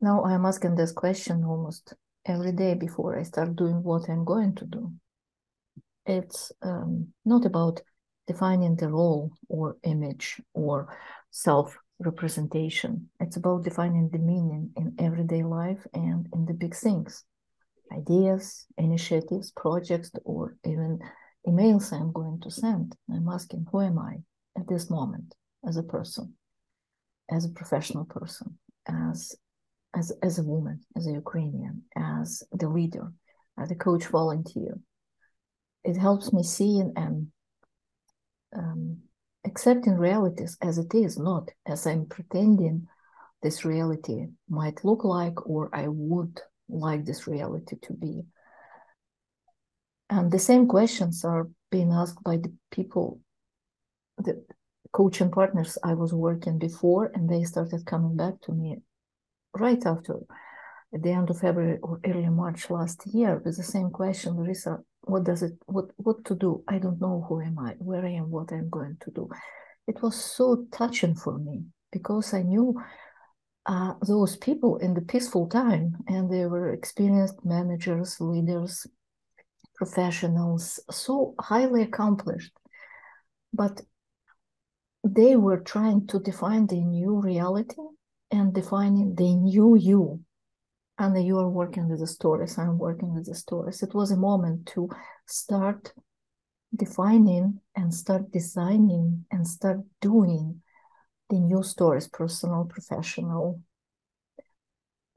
now 0.00 0.24
I'm 0.24 0.46
asking 0.46 0.76
this 0.76 0.92
question 0.92 1.44
almost 1.44 1.94
every 2.26 2.52
day 2.52 2.74
before 2.74 3.18
I 3.18 3.22
start 3.22 3.56
doing 3.56 3.82
what 3.82 4.08
I'm 4.08 4.24
going 4.24 4.54
to 4.56 4.66
do. 4.66 4.92
It's 6.06 6.52
um, 6.62 7.08
not 7.24 7.44
about 7.44 7.80
defining 8.26 8.76
the 8.76 8.88
role 8.88 9.32
or 9.48 9.76
image 9.84 10.40
or 10.54 10.96
self 11.30 11.76
representation. 11.98 13.10
It's 13.20 13.36
about 13.36 13.64
defining 13.64 14.08
the 14.08 14.18
meaning 14.18 14.70
in 14.76 14.94
everyday 14.98 15.42
life 15.42 15.86
and 15.92 16.26
in 16.32 16.46
the 16.46 16.54
big 16.54 16.74
things 16.74 17.24
ideas, 17.92 18.66
initiatives, 18.78 19.50
projects, 19.50 20.12
or 20.24 20.56
even 20.64 21.00
emails 21.44 21.92
I'm 21.92 22.12
going 22.12 22.40
to 22.42 22.50
send. 22.50 22.94
I'm 23.12 23.28
asking, 23.28 23.66
who 23.70 23.80
am 23.80 23.98
I 23.98 24.18
at 24.56 24.68
this 24.68 24.88
moment 24.90 25.34
as 25.66 25.76
a 25.76 25.82
person, 25.82 26.34
as 27.30 27.44
a 27.44 27.50
professional 27.50 28.04
person, 28.04 28.58
as 28.86 29.36
as 29.94 30.12
as 30.22 30.38
a 30.38 30.42
woman, 30.42 30.80
as 30.96 31.06
a 31.06 31.12
Ukrainian, 31.12 31.82
as 31.96 32.42
the 32.52 32.68
leader, 32.68 33.12
as 33.58 33.70
a 33.70 33.74
coach 33.74 34.06
volunteer. 34.06 34.78
It 35.84 35.96
helps 35.96 36.32
me 36.32 36.42
see 36.42 36.82
and 36.96 37.28
um, 38.54 38.98
accepting 39.44 39.96
realities 39.96 40.56
as 40.60 40.78
it 40.78 40.94
is, 40.94 41.18
not 41.18 41.48
as 41.66 41.86
I'm 41.86 42.06
pretending 42.06 42.86
this 43.42 43.64
reality 43.64 44.26
might 44.48 44.84
look 44.84 45.04
like 45.04 45.46
or 45.46 45.70
I 45.72 45.88
would 45.88 46.40
like 46.68 47.04
this 47.04 47.26
reality 47.26 47.76
to 47.82 47.92
be. 47.94 48.22
And 50.10 50.30
the 50.30 50.38
same 50.38 50.66
questions 50.66 51.24
are 51.24 51.48
being 51.70 51.92
asked 51.92 52.22
by 52.22 52.36
the 52.36 52.52
people, 52.70 53.20
the 54.18 54.44
coaching 54.92 55.30
partners 55.30 55.78
I 55.82 55.94
was 55.94 56.12
working 56.12 56.58
before, 56.58 57.10
and 57.14 57.28
they 57.28 57.44
started 57.44 57.86
coming 57.86 58.16
back 58.16 58.40
to 58.42 58.52
me 58.52 58.78
right 59.54 59.84
after 59.84 60.20
at 60.92 61.02
the 61.02 61.10
end 61.10 61.30
of 61.30 61.38
February 61.38 61.78
or 61.82 62.00
early 62.04 62.28
March 62.28 62.70
last 62.70 63.06
year 63.06 63.40
with 63.44 63.56
the 63.56 63.62
same 63.62 63.90
question, 63.90 64.36
Larissa, 64.36 64.78
what 65.02 65.24
does 65.24 65.42
it 65.42 65.52
what 65.66 65.86
what 65.96 66.24
to 66.24 66.34
do? 66.34 66.64
I 66.68 66.78
don't 66.78 67.00
know 67.00 67.24
who 67.28 67.40
am 67.40 67.58
I, 67.58 67.74
where 67.78 68.04
I 68.04 68.10
am, 68.10 68.30
what 68.30 68.52
I'm 68.52 68.68
going 68.68 68.96
to 69.00 69.10
do. 69.10 69.28
It 69.86 70.02
was 70.02 70.16
so 70.16 70.66
touching 70.72 71.14
for 71.14 71.38
me 71.38 71.64
because 71.92 72.34
I 72.34 72.42
knew 72.42 72.80
uh, 73.66 73.94
those 74.06 74.36
people 74.36 74.76
in 74.78 74.94
the 74.94 75.00
peaceful 75.00 75.48
time 75.48 75.96
and 76.06 76.30
they 76.30 76.46
were 76.46 76.72
experienced 76.72 77.44
managers, 77.44 78.20
leaders, 78.20 78.86
professionals, 79.76 80.80
so 80.90 81.34
highly 81.40 81.82
accomplished. 81.82 82.52
But 83.52 83.80
they 85.04 85.36
were 85.36 85.60
trying 85.60 86.06
to 86.08 86.20
define 86.20 86.66
the 86.66 86.80
new 86.80 87.20
reality 87.20 87.82
and 88.30 88.54
defining 88.54 89.14
the 89.14 89.34
new 89.34 89.76
you. 89.76 90.20
And 90.98 91.24
you 91.24 91.38
are 91.38 91.48
working 91.48 91.88
with 91.88 92.00
the 92.00 92.06
stories, 92.06 92.58
I'm 92.58 92.78
working 92.78 93.14
with 93.14 93.26
the 93.26 93.34
stories. 93.34 93.82
It 93.82 93.94
was 93.94 94.10
a 94.10 94.16
moment 94.16 94.66
to 94.74 94.90
start 95.26 95.94
defining 96.76 97.60
and 97.74 97.92
start 97.92 98.30
designing 98.30 99.24
and 99.30 99.46
start 99.46 99.80
doing 100.00 100.62
the 101.30 101.38
new 101.38 101.62
stories 101.62 102.06
personal, 102.06 102.64
professional, 102.64 103.62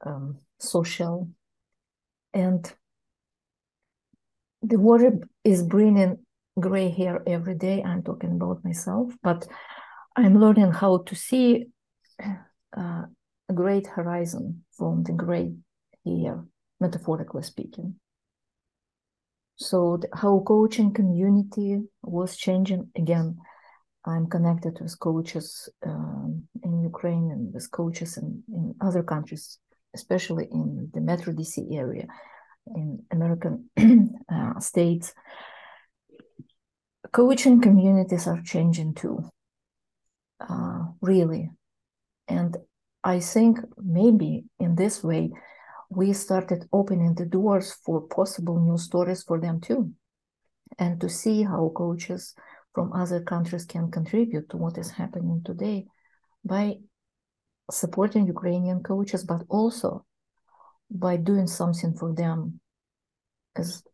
um, 0.06 0.38
social. 0.58 1.28
And 2.32 2.72
the 4.62 4.78
world 4.78 5.24
is 5.44 5.62
bringing 5.62 6.23
gray 6.58 6.90
hair 6.90 7.22
every 7.26 7.54
day. 7.54 7.82
I'm 7.82 8.02
talking 8.02 8.32
about 8.32 8.64
myself, 8.64 9.12
but 9.22 9.46
I'm 10.16 10.40
learning 10.40 10.72
how 10.72 10.98
to 10.98 11.14
see 11.14 11.66
uh, 12.76 13.02
a 13.48 13.52
great 13.52 13.86
horizon 13.86 14.64
from 14.76 15.02
the 15.02 15.12
gray 15.12 15.54
hair, 16.04 16.44
metaphorically 16.80 17.42
speaking. 17.42 17.96
So 19.56 19.98
the, 19.98 20.08
how 20.12 20.40
coaching 20.46 20.92
community 20.92 21.82
was 22.02 22.36
changing 22.36 22.90
again. 22.96 23.38
I'm 24.04 24.26
connected 24.26 24.78
with 24.80 24.98
coaches 24.98 25.68
um, 25.86 26.46
in 26.62 26.82
Ukraine 26.82 27.30
and 27.30 27.54
with 27.54 27.70
coaches 27.70 28.18
in, 28.18 28.42
in 28.48 28.74
other 28.80 29.02
countries, 29.02 29.58
especially 29.94 30.46
in 30.50 30.90
the 30.92 31.00
Metro 31.00 31.32
DC 31.32 31.74
area, 31.74 32.06
in 32.74 33.02
American 33.10 33.70
uh, 34.32 34.60
states. 34.60 35.14
Coaching 37.14 37.60
communities 37.60 38.26
are 38.26 38.42
changing 38.42 38.92
too, 38.94 39.22
uh, 40.40 40.86
really. 41.00 41.48
And 42.26 42.56
I 43.04 43.20
think 43.20 43.60
maybe 43.78 44.46
in 44.58 44.74
this 44.74 45.04
way, 45.04 45.30
we 45.90 46.12
started 46.12 46.64
opening 46.72 47.14
the 47.14 47.26
doors 47.26 47.72
for 47.84 48.00
possible 48.00 48.58
new 48.58 48.76
stories 48.78 49.22
for 49.22 49.38
them 49.38 49.60
too. 49.60 49.92
And 50.76 51.00
to 51.00 51.08
see 51.08 51.44
how 51.44 51.70
coaches 51.76 52.34
from 52.74 52.92
other 52.92 53.22
countries 53.22 53.64
can 53.64 53.92
contribute 53.92 54.50
to 54.50 54.56
what 54.56 54.76
is 54.76 54.90
happening 54.90 55.42
today 55.44 55.86
by 56.44 56.78
supporting 57.70 58.26
Ukrainian 58.26 58.82
coaches, 58.82 59.22
but 59.22 59.42
also 59.48 60.04
by 60.90 61.16
doing 61.16 61.46
something 61.46 61.94
for 61.94 62.12
them. 62.12 62.58
As 63.54 63.84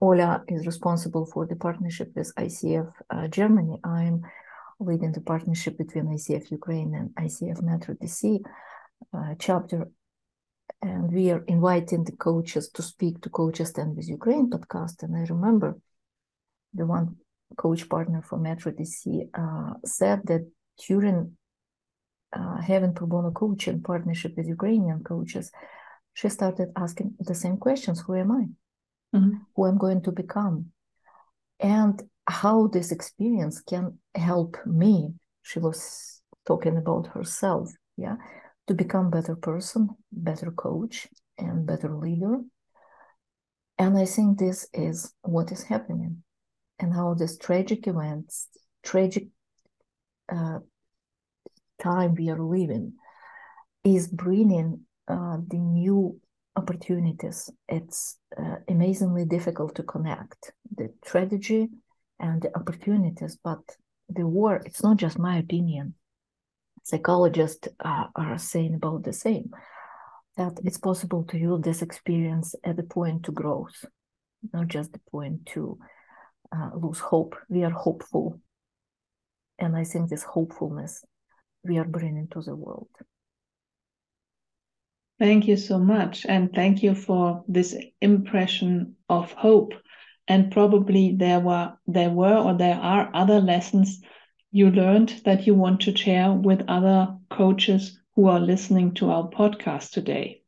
Ola 0.00 0.44
is 0.48 0.66
responsible 0.66 1.24
for 1.26 1.46
the 1.46 1.56
partnership 1.56 2.12
with 2.14 2.34
ICF 2.36 2.92
uh, 3.10 3.28
Germany, 3.28 3.78
I'm 3.82 4.22
leading 4.78 5.12
the 5.12 5.20
partnership 5.20 5.78
between 5.78 6.06
ICF 6.06 6.50
Ukraine 6.50 6.94
and 6.94 7.10
ICF 7.14 7.62
Metro 7.62 7.94
DC 7.94 8.40
uh, 9.14 9.34
chapter. 9.38 9.90
And 10.82 11.10
we 11.10 11.30
are 11.30 11.44
inviting 11.46 12.04
the 12.04 12.12
coaches 12.12 12.68
to 12.70 12.82
speak 12.82 13.22
to 13.22 13.30
Coaches 13.30 13.70
Stand 13.70 13.96
with 13.96 14.08
Ukraine 14.08 14.50
podcast. 14.50 15.02
And 15.02 15.16
I 15.16 15.20
remember 15.20 15.78
the 16.74 16.84
one 16.84 17.16
coach 17.56 17.88
partner 17.88 18.20
for 18.22 18.38
Metro 18.38 18.72
DC 18.72 19.28
uh, 19.32 19.74
said 19.84 20.20
that 20.26 20.46
during 20.86 21.36
uh, 22.32 22.60
having 22.60 22.92
pro 22.92 23.06
bono 23.06 23.30
coaching 23.30 23.82
partnership 23.82 24.34
with 24.36 24.46
Ukrainian 24.46 25.02
coaches, 25.02 25.50
she 26.12 26.28
started 26.28 26.68
asking 26.76 27.14
the 27.20 27.34
same 27.34 27.56
questions: 27.56 28.00
Who 28.00 28.14
am 28.16 28.32
I? 28.32 28.44
Mm-hmm. 29.14 29.36
Who 29.54 29.64
I'm 29.64 29.78
going 29.78 30.02
to 30.02 30.12
become? 30.12 30.72
And 31.60 32.02
how 32.26 32.66
this 32.66 32.92
experience 32.92 33.60
can 33.60 33.98
help 34.14 34.56
me. 34.66 35.14
She 35.42 35.58
was 35.58 36.20
talking 36.44 36.76
about 36.76 37.06
herself, 37.08 37.70
yeah, 37.96 38.16
to 38.66 38.74
become 38.74 39.10
better 39.10 39.36
person, 39.36 39.88
better 40.12 40.50
coach, 40.50 41.06
and 41.38 41.66
better 41.66 41.94
leader. 41.94 42.40
And 43.78 43.96
I 43.96 44.06
think 44.06 44.38
this 44.38 44.68
is 44.72 45.14
what 45.22 45.52
is 45.52 45.62
happening, 45.62 46.22
and 46.78 46.92
how 46.92 47.14
this 47.14 47.38
tragic 47.38 47.86
events, 47.86 48.48
tragic 48.82 49.28
uh, 50.28 50.58
time 51.80 52.14
we 52.14 52.30
are 52.30 52.42
living, 52.42 52.94
is 53.84 54.08
bringing 54.08 54.80
uh, 55.06 55.36
the 55.46 55.58
new 55.58 56.20
opportunities. 56.56 57.50
It's 57.68 58.18
uh, 58.36 58.56
amazingly 58.68 59.24
difficult 59.24 59.74
to 59.76 59.82
connect 59.82 60.52
the 60.74 60.92
tragedy 61.04 61.68
and 62.18 62.42
the 62.42 62.56
opportunities, 62.56 63.38
but 63.42 63.60
the 64.08 64.26
war, 64.26 64.62
it's 64.64 64.82
not 64.82 64.96
just 64.96 65.18
my 65.18 65.38
opinion. 65.38 65.94
Psychologists 66.82 67.68
uh, 67.84 68.06
are 68.14 68.38
saying 68.38 68.74
about 68.74 69.04
the 69.04 69.12
same 69.12 69.50
that 70.36 70.58
it's 70.64 70.78
possible 70.78 71.24
to 71.24 71.38
use 71.38 71.60
this 71.62 71.82
experience 71.82 72.54
at 72.64 72.76
the 72.76 72.82
point 72.82 73.24
to 73.24 73.32
growth, 73.32 73.84
not 74.52 74.68
just 74.68 74.92
the 74.92 75.00
point 75.10 75.46
to 75.46 75.78
uh, 76.54 76.70
lose 76.74 77.00
hope. 77.00 77.34
We 77.48 77.64
are 77.64 77.70
hopeful. 77.70 78.40
And 79.58 79.76
I 79.76 79.84
think 79.84 80.10
this 80.10 80.22
hopefulness 80.22 81.04
we 81.64 81.78
are 81.78 81.84
bringing 81.84 82.28
to 82.28 82.42
the 82.42 82.54
world. 82.54 82.90
Thank 85.18 85.48
you 85.48 85.56
so 85.56 85.78
much. 85.78 86.26
And 86.28 86.52
thank 86.52 86.82
you 86.82 86.94
for 86.94 87.44
this 87.48 87.74
impression 88.00 88.96
of 89.08 89.32
hope 89.32 89.72
and 90.28 90.50
probably 90.50 91.16
there 91.16 91.40
were 91.40 91.72
there 91.86 92.10
were 92.10 92.36
or 92.36 92.54
there 92.54 92.76
are 92.76 93.10
other 93.14 93.40
lessons 93.40 94.02
you 94.50 94.70
learned 94.70 95.20
that 95.24 95.46
you 95.46 95.54
want 95.54 95.80
to 95.82 95.96
share 95.96 96.32
with 96.32 96.68
other 96.68 97.16
coaches 97.30 97.98
who 98.14 98.28
are 98.28 98.40
listening 98.40 98.94
to 98.94 99.10
our 99.10 99.28
podcast 99.28 99.90
today. 99.90 100.42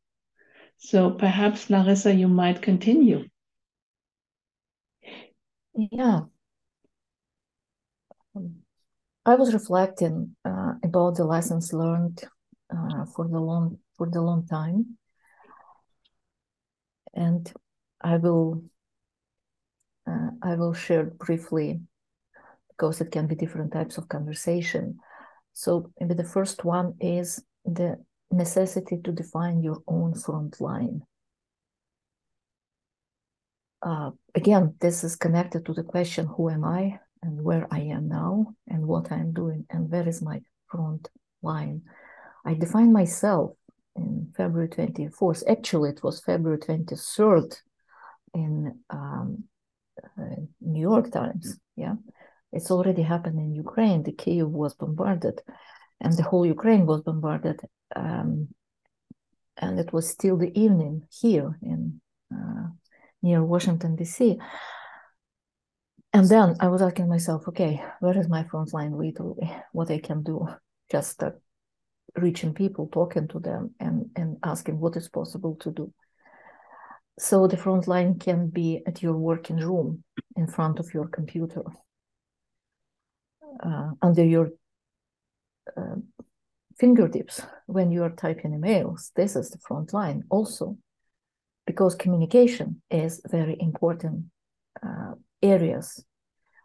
So 0.77 1.11
perhaps 1.11 1.69
Larissa, 1.69 2.13
you 2.13 2.27
might 2.27 2.61
continue. 2.61 3.25
Yeah. 5.75 6.21
I 9.25 9.35
was 9.35 9.53
reflecting 9.53 10.35
uh, 10.43 10.73
about 10.83 11.15
the 11.15 11.25
lessons 11.25 11.71
learned 11.73 12.23
uh, 12.75 13.05
for 13.05 13.27
the 13.27 13.39
long 13.39 13.77
for 13.99 14.09
the 14.09 14.21
long 14.21 14.47
time, 14.47 14.97
and 17.13 17.51
I 18.01 18.15
will 18.15 18.63
uh, 20.07 20.31
I 20.41 20.55
will 20.55 20.73
share 20.73 21.03
briefly 21.03 21.81
because 22.69 23.01
it 23.01 23.11
can 23.11 23.27
be 23.27 23.35
different 23.35 23.73
types 23.73 23.97
of 23.97 24.07
conversation. 24.07 24.99
So 25.51 25.91
maybe 25.99 26.13
the 26.13 26.23
first 26.23 26.63
one 26.63 26.95
is 27.01 27.43
the 27.65 27.97
necessity 28.31 29.01
to 29.03 29.11
define 29.11 29.61
your 29.61 29.83
own 29.85 30.15
front 30.15 30.61
line. 30.61 31.01
Uh, 33.81 34.11
again, 34.33 34.75
this 34.79 35.03
is 35.03 35.17
connected 35.17 35.65
to 35.65 35.73
the 35.73 35.83
question 35.83 36.25
who 36.25 36.49
am 36.49 36.63
I 36.63 36.99
and 37.21 37.43
where 37.43 37.67
I 37.69 37.81
am 37.81 38.07
now 38.07 38.55
and 38.67 38.87
what 38.87 39.11
I'm 39.11 39.33
doing 39.33 39.65
and 39.69 39.91
where 39.91 40.07
is 40.07 40.21
my 40.21 40.41
front 40.71 41.09
line. 41.41 41.81
I 42.45 42.53
define 42.53 42.93
myself 42.93 43.58
in 43.95 44.31
February 44.35 44.69
24th. 44.69 45.43
Actually, 45.49 45.91
it 45.91 46.03
was 46.03 46.21
February 46.21 46.59
23rd 46.59 47.55
in 48.33 48.79
um, 48.89 49.43
uh, 50.17 50.35
New 50.61 50.81
York 50.81 51.11
Times. 51.11 51.59
Yeah, 51.75 51.95
it's 52.51 52.71
already 52.71 53.01
happened 53.01 53.39
in 53.39 53.55
Ukraine. 53.55 54.03
The 54.03 54.11
Kiev 54.11 54.49
was 54.49 54.73
bombarded, 54.73 55.41
and 56.01 56.13
the 56.13 56.23
whole 56.23 56.45
Ukraine 56.45 56.85
was 56.85 57.01
bombarded. 57.01 57.59
Um, 57.95 58.49
and 59.57 59.79
it 59.79 59.91
was 59.91 60.09
still 60.09 60.37
the 60.37 60.57
evening 60.57 61.03
here 61.11 61.57
in 61.61 62.01
uh, 62.33 62.67
near 63.21 63.43
Washington 63.43 63.95
D.C. 63.95 64.39
And 66.13 66.27
then 66.27 66.55
I 66.59 66.69
was 66.69 66.81
asking 66.81 67.07
myself, 67.07 67.47
okay, 67.49 67.83
where 67.99 68.17
is 68.17 68.27
my 68.27 68.43
front 68.45 68.73
line 68.73 68.97
literally? 68.97 69.51
What 69.73 69.91
I 69.91 69.99
can 69.99 70.23
do? 70.23 70.47
Just 70.89 71.21
uh, 71.21 71.31
reaching 72.15 72.53
people, 72.53 72.87
talking 72.87 73.27
to 73.27 73.39
them, 73.39 73.75
and 73.79 74.09
and 74.15 74.37
asking 74.43 74.79
what 74.79 74.95
is 74.95 75.09
possible 75.09 75.55
to 75.61 75.71
do. 75.71 75.93
So 77.19 77.47
the 77.47 77.57
front 77.57 77.87
line 77.87 78.17
can 78.19 78.47
be 78.47 78.81
at 78.87 79.03
your 79.03 79.17
working 79.17 79.57
room 79.57 80.03
in 80.35 80.47
front 80.47 80.79
of 80.79 80.93
your 80.93 81.07
computer, 81.07 81.63
uh, 83.63 83.91
under 84.01 84.23
your 84.23 84.51
uh, 85.77 85.95
fingertips 86.79 87.41
when 87.65 87.91
you 87.91 88.03
are 88.03 88.15
typing 88.15 88.51
emails. 88.51 89.11
This 89.15 89.35
is 89.35 89.49
the 89.49 89.59
front 89.59 89.93
line 89.93 90.23
also, 90.29 90.77
because 91.65 91.95
communication 91.95 92.81
is 92.89 93.21
very 93.29 93.57
important 93.59 94.25
uh, 94.81 95.15
areas 95.41 96.03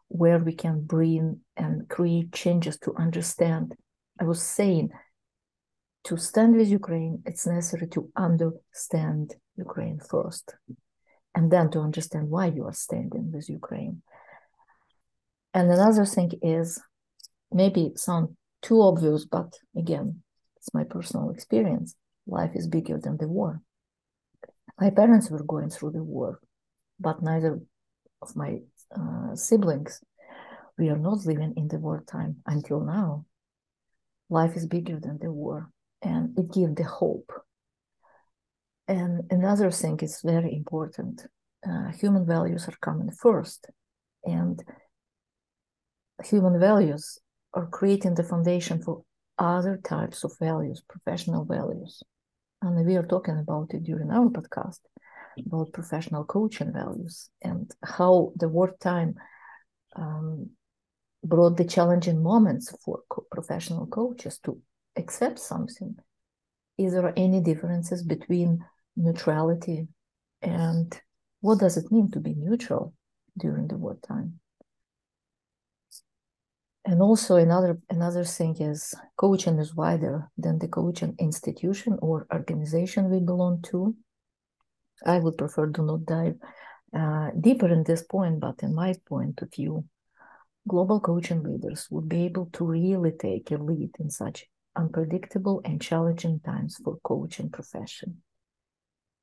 where 0.06 0.38
we 0.38 0.54
can 0.54 0.82
bring 0.86 1.40
and 1.56 1.88
create 1.88 2.32
changes 2.32 2.78
to 2.78 2.94
understand. 2.96 3.74
I 4.20 4.24
was 4.24 4.40
saying 4.40 4.90
to 6.04 6.16
stand 6.16 6.56
with 6.56 6.68
Ukraine, 6.68 7.22
it's 7.24 7.46
necessary 7.46 7.88
to 7.88 8.10
understand 8.16 9.34
Ukraine 9.56 9.98
first, 9.98 10.54
and 11.34 11.50
then 11.50 11.70
to 11.70 11.80
understand 11.80 12.28
why 12.28 12.46
you 12.46 12.64
are 12.66 12.74
standing 12.74 13.32
with 13.32 13.48
Ukraine. 13.48 14.02
And 15.54 15.70
another 15.70 16.04
thing 16.04 16.32
is 16.42 16.80
maybe 17.50 17.92
sound 17.96 18.36
too 18.60 18.82
obvious, 18.82 19.24
but 19.24 19.58
again, 19.76 20.22
it's 20.56 20.74
my 20.74 20.84
personal 20.84 21.30
experience. 21.30 21.94
Life 22.26 22.52
is 22.54 22.66
bigger 22.66 22.98
than 22.98 23.16
the 23.16 23.28
war. 23.28 23.60
My 24.80 24.90
parents 24.90 25.30
were 25.30 25.42
going 25.44 25.70
through 25.70 25.92
the 25.92 26.02
war, 26.02 26.40
but 26.98 27.22
neither 27.22 27.60
of 28.20 28.34
my 28.34 28.60
uh, 28.94 29.34
siblings. 29.36 30.00
We 30.76 30.88
are 30.88 30.98
not 30.98 31.24
living 31.24 31.54
in 31.56 31.68
the 31.68 31.78
wartime 31.78 32.36
until 32.46 32.80
now. 32.80 33.26
Life 34.28 34.56
is 34.56 34.66
bigger 34.66 34.98
than 34.98 35.18
the 35.18 35.30
war, 35.30 35.70
and 36.04 36.38
it 36.38 36.52
gives 36.52 36.74
the 36.74 36.84
hope. 36.84 37.32
And 38.86 39.22
another 39.30 39.70
thing 39.70 39.98
is 40.02 40.20
very 40.22 40.54
important 40.54 41.26
uh, 41.66 41.90
human 41.92 42.26
values 42.26 42.68
are 42.68 42.76
coming 42.80 43.10
first. 43.10 43.66
And 44.24 44.62
human 46.22 46.60
values 46.60 47.18
are 47.54 47.66
creating 47.66 48.14
the 48.14 48.24
foundation 48.24 48.82
for 48.82 49.02
other 49.38 49.80
types 49.82 50.24
of 50.24 50.32
values, 50.38 50.82
professional 50.88 51.44
values. 51.44 52.02
And 52.62 52.86
we 52.86 52.96
are 52.96 53.06
talking 53.06 53.38
about 53.38 53.74
it 53.74 53.84
during 53.84 54.10
our 54.10 54.28
podcast 54.28 54.80
about 55.46 55.72
professional 55.72 56.24
coaching 56.24 56.72
values 56.72 57.28
and 57.42 57.70
how 57.82 58.32
the 58.36 58.48
wartime 58.48 59.14
um, 59.96 60.50
brought 61.24 61.56
the 61.56 61.64
challenging 61.64 62.22
moments 62.22 62.72
for 62.84 63.00
co- 63.08 63.26
professional 63.30 63.86
coaches 63.86 64.38
to 64.44 64.60
accept 64.96 65.38
something. 65.38 65.96
Is 66.78 66.92
there 66.92 67.12
any 67.16 67.40
differences 67.40 68.02
between 68.02 68.64
neutrality 68.96 69.88
and 70.42 71.00
what 71.40 71.58
does 71.58 71.76
it 71.76 71.90
mean 71.92 72.10
to 72.12 72.20
be 72.20 72.34
neutral 72.34 72.94
during 73.38 73.68
the 73.68 73.76
wartime? 73.76 74.40
And 76.86 77.00
also 77.00 77.36
another 77.36 77.78
another 77.88 78.24
thing 78.24 78.56
is 78.60 78.94
coaching 79.16 79.58
is 79.58 79.74
wider 79.74 80.30
than 80.36 80.58
the 80.58 80.68
coaching 80.68 81.14
institution 81.18 81.98
or 82.02 82.26
organization 82.32 83.10
we 83.10 83.20
belong 83.20 83.62
to. 83.70 83.96
I 85.06 85.18
would 85.18 85.38
prefer 85.38 85.70
to 85.70 85.82
not 85.82 86.04
dive 86.04 86.36
uh, 86.94 87.30
deeper 87.40 87.68
in 87.68 87.84
this 87.84 88.02
point, 88.02 88.40
but 88.40 88.62
in 88.62 88.74
my 88.74 88.94
point 89.08 89.40
of 89.42 89.52
view, 89.52 89.84
global 90.68 91.00
coaching 91.00 91.42
leaders 91.42 91.88
would 91.90 92.08
be 92.08 92.24
able 92.24 92.46
to 92.52 92.64
really 92.64 93.12
take 93.12 93.50
a 93.50 93.56
lead 93.56 93.90
in 93.98 94.10
such 94.10 94.46
unpredictable 94.76 95.60
and 95.64 95.80
challenging 95.80 96.40
times 96.40 96.80
for 96.82 96.98
coaching 97.02 97.50
profession. 97.50 98.22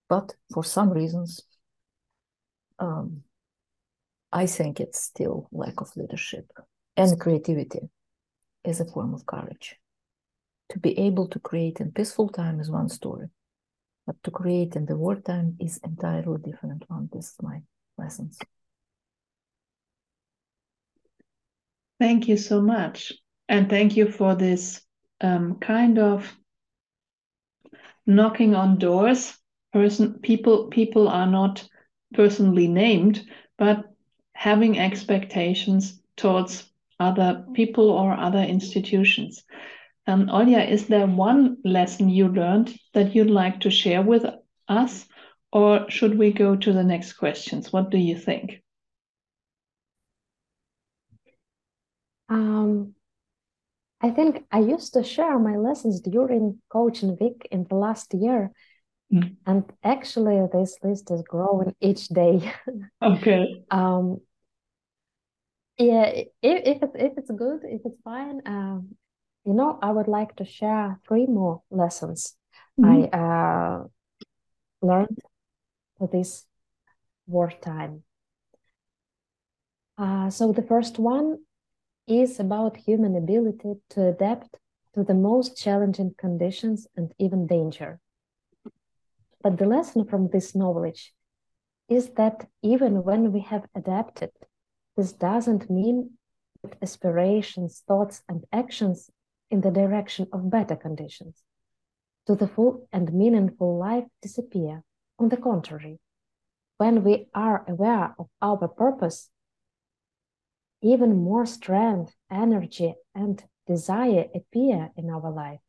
But 0.09 0.33
for 0.53 0.63
some 0.63 0.89
reasons, 0.89 1.41
um, 2.79 3.23
I 4.31 4.45
think 4.45 4.79
it's 4.79 5.01
still 5.01 5.47
lack 5.51 5.81
of 5.81 5.95
leadership 5.95 6.51
and 6.97 7.19
creativity 7.19 7.89
is 8.63 8.79
a 8.79 8.85
form 8.85 9.13
of 9.13 9.25
courage. 9.25 9.75
To 10.69 10.79
be 10.79 10.97
able 10.97 11.27
to 11.29 11.39
create 11.39 11.81
in 11.81 11.91
peaceful 11.91 12.29
time 12.29 12.59
is 12.59 12.71
one 12.71 12.89
story, 12.89 13.27
but 14.05 14.15
to 14.23 14.31
create 14.31 14.75
in 14.75 14.85
the 14.85 14.95
wartime 14.95 15.57
is 15.59 15.79
entirely 15.83 16.39
different 16.43 16.83
one. 16.89 17.09
This 17.11 17.31
is 17.31 17.35
my 17.41 17.61
lessons. 17.97 18.39
Thank 21.99 22.27
you 22.27 22.37
so 22.37 22.61
much. 22.61 23.13
And 23.47 23.69
thank 23.69 23.97
you 23.97 24.11
for 24.11 24.33
this 24.33 24.81
um, 25.21 25.59
kind 25.59 25.99
of 25.99 26.35
knocking 28.05 28.55
on 28.55 28.77
doors. 28.77 29.37
Person 29.73 30.19
people 30.19 30.67
people 30.67 31.07
are 31.07 31.27
not 31.27 31.65
personally 32.13 32.67
named, 32.67 33.21
but 33.57 33.85
having 34.33 34.77
expectations 34.77 36.01
towards 36.17 36.69
other 36.99 37.45
people 37.53 37.89
or 37.89 38.13
other 38.13 38.39
institutions. 38.39 39.43
Um, 40.07 40.27
Olya, 40.27 40.69
is 40.69 40.87
there 40.87 41.07
one 41.07 41.57
lesson 41.63 42.09
you 42.09 42.27
learned 42.27 42.75
that 42.93 43.15
you'd 43.15 43.29
like 43.29 43.61
to 43.61 43.71
share 43.71 44.01
with 44.01 44.25
us, 44.67 45.05
or 45.51 45.89
should 45.89 46.17
we 46.17 46.33
go 46.33 46.55
to 46.55 46.73
the 46.73 46.83
next 46.83 47.13
questions? 47.13 47.71
What 47.71 47.91
do 47.91 47.97
you 47.97 48.17
think? 48.17 48.61
Um, 52.29 52.95
I 54.01 54.09
think 54.09 54.45
I 54.51 54.59
used 54.59 54.93
to 54.93 55.03
share 55.03 55.37
my 55.37 55.57
lessons 55.57 56.01
during 56.01 56.59
Coaching 56.69 57.17
Week 57.19 57.47
in 57.51 57.65
the 57.69 57.75
last 57.75 58.13
year. 58.13 58.51
Mm. 59.13 59.35
And 59.45 59.63
actually, 59.83 60.47
this 60.51 60.77
list 60.83 61.11
is 61.11 61.21
growing 61.27 61.75
each 61.81 62.07
day. 62.07 62.53
Okay. 63.01 63.63
um, 63.69 64.21
yeah, 65.77 66.05
if, 66.05 66.27
if, 66.41 66.83
it's, 66.83 66.95
if 66.95 67.13
it's 67.17 67.31
good, 67.31 67.61
if 67.63 67.81
it's 67.85 68.01
fine, 68.03 68.41
um, 68.45 68.95
you 69.45 69.53
know, 69.53 69.79
I 69.81 69.91
would 69.91 70.07
like 70.07 70.35
to 70.37 70.45
share 70.45 70.99
three 71.07 71.25
more 71.25 71.61
lessons 71.71 72.35
mm-hmm. 72.79 73.13
I 73.13 73.17
uh, 73.17 73.83
learned 74.81 75.19
for 75.97 76.07
this 76.07 76.45
wartime. 77.27 78.03
Uh, 79.97 80.29
so 80.29 80.51
the 80.51 80.63
first 80.63 80.97
one 80.97 81.39
is 82.11 82.39
about 82.39 82.75
human 82.75 83.15
ability 83.15 83.75
to 83.89 84.07
adapt 84.07 84.57
to 84.93 85.03
the 85.03 85.13
most 85.13 85.55
challenging 85.55 86.13
conditions 86.17 86.85
and 86.97 87.13
even 87.17 87.47
danger. 87.47 87.99
But 89.41 89.57
the 89.57 89.65
lesson 89.65 90.05
from 90.05 90.27
this 90.27 90.53
knowledge 90.53 91.13
is 91.87 92.09
that 92.17 92.47
even 92.61 93.03
when 93.03 93.31
we 93.31 93.39
have 93.41 93.65
adapted, 93.73 94.31
this 94.97 95.13
doesn't 95.13 95.69
mean 95.69 96.11
that 96.61 96.75
aspirations, 96.81 97.81
thoughts, 97.87 98.23
and 98.27 98.43
actions 98.51 99.09
in 99.49 99.61
the 99.61 99.71
direction 99.71 100.27
of 100.33 100.49
better 100.49 100.75
conditions 100.75 101.43
to 102.27 102.35
the 102.35 102.47
full 102.47 102.87
and 102.91 103.13
meaningful 103.13 103.77
life 103.77 104.05
disappear. 104.21 104.83
On 105.17 105.29
the 105.29 105.37
contrary, 105.37 105.99
when 106.77 107.03
we 107.03 107.27
are 107.33 107.63
aware 107.67 108.15
of 108.19 108.27
our 108.41 108.67
purpose, 108.67 109.29
even 110.81 111.23
more 111.23 111.45
strength, 111.45 112.13
energy, 112.31 112.95
and 113.13 113.43
desire 113.67 114.25
appear 114.35 114.89
in 114.95 115.09
our 115.09 115.31
life 115.31 115.59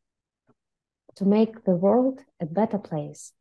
to 1.15 1.25
make 1.25 1.63
the 1.63 1.75
world 1.75 2.21
a 2.39 2.45
better 2.45 2.79
place. 2.79 3.33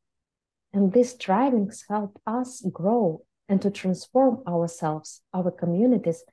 And 0.73 0.93
these 0.93 1.11
strivings 1.11 1.85
help 1.89 2.21
us 2.27 2.63
grow 2.73 3.23
and 3.49 3.61
to 3.63 3.71
transform 3.71 4.43
ourselves, 4.47 5.23
our 5.33 5.51
communities, 5.51 6.25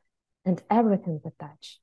and 0.45 0.61
everything 0.69 1.21
we 1.23 1.31
touch. 1.39 1.79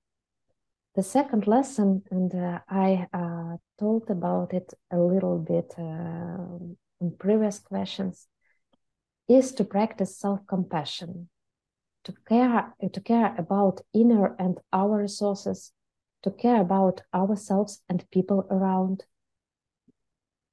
The 0.95 1.03
second 1.03 1.47
lesson, 1.47 2.03
and 2.11 2.35
uh, 2.35 2.61
I 2.69 3.07
uh, 3.13 3.57
talked 3.79 4.11
about 4.11 4.55
it 4.55 4.73
a 4.91 4.99
little 4.99 5.39
bit 5.39 5.75
uh, 5.79 6.59
in 7.01 7.17
previous 7.19 7.59
questions, 7.59 8.29
is 9.29 9.53
to 9.53 9.65
practice 9.65 10.17
self-compassion, 10.17 11.29
to 12.07 12.15
care, 12.29 12.73
uh, 12.83 12.89
to 12.93 13.01
care 13.01 13.35
about 13.37 13.81
inner 13.93 14.37
and 14.39 14.59
our 14.73 14.99
resources, 14.99 15.73
to 16.23 16.31
care 16.31 16.61
about 16.61 17.03
ourselves 17.13 17.83
and 17.89 18.09
people 18.13 18.47
around. 18.49 19.05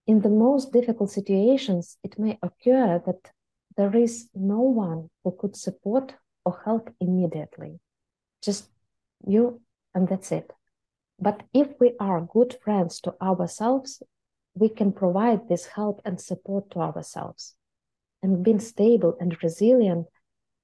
In 0.07 0.21
the 0.21 0.29
most 0.29 0.73
difficult 0.73 1.11
situations, 1.11 1.97
it 2.03 2.17
may 2.17 2.39
occur 2.41 3.01
that 3.05 3.31
there 3.77 3.95
is 3.95 4.29
no 4.33 4.61
one 4.61 5.09
who 5.23 5.31
could 5.39 5.55
support 5.55 6.15
or 6.43 6.59
help 6.65 6.89
immediately. 6.99 7.79
Just 8.41 8.69
you, 9.25 9.61
and 9.93 10.07
that's 10.07 10.31
it. 10.31 10.51
But 11.19 11.43
if 11.53 11.67
we 11.79 11.93
are 11.99 12.29
good 12.33 12.57
friends 12.63 12.99
to 13.01 13.13
ourselves, 13.21 14.01
we 14.55 14.69
can 14.69 14.91
provide 14.91 15.47
this 15.47 15.67
help 15.67 16.01
and 16.03 16.19
support 16.19 16.71
to 16.71 16.79
ourselves. 16.79 17.55
And 18.23 18.43
being 18.43 18.59
stable 18.59 19.15
and 19.19 19.37
resilient, 19.43 20.07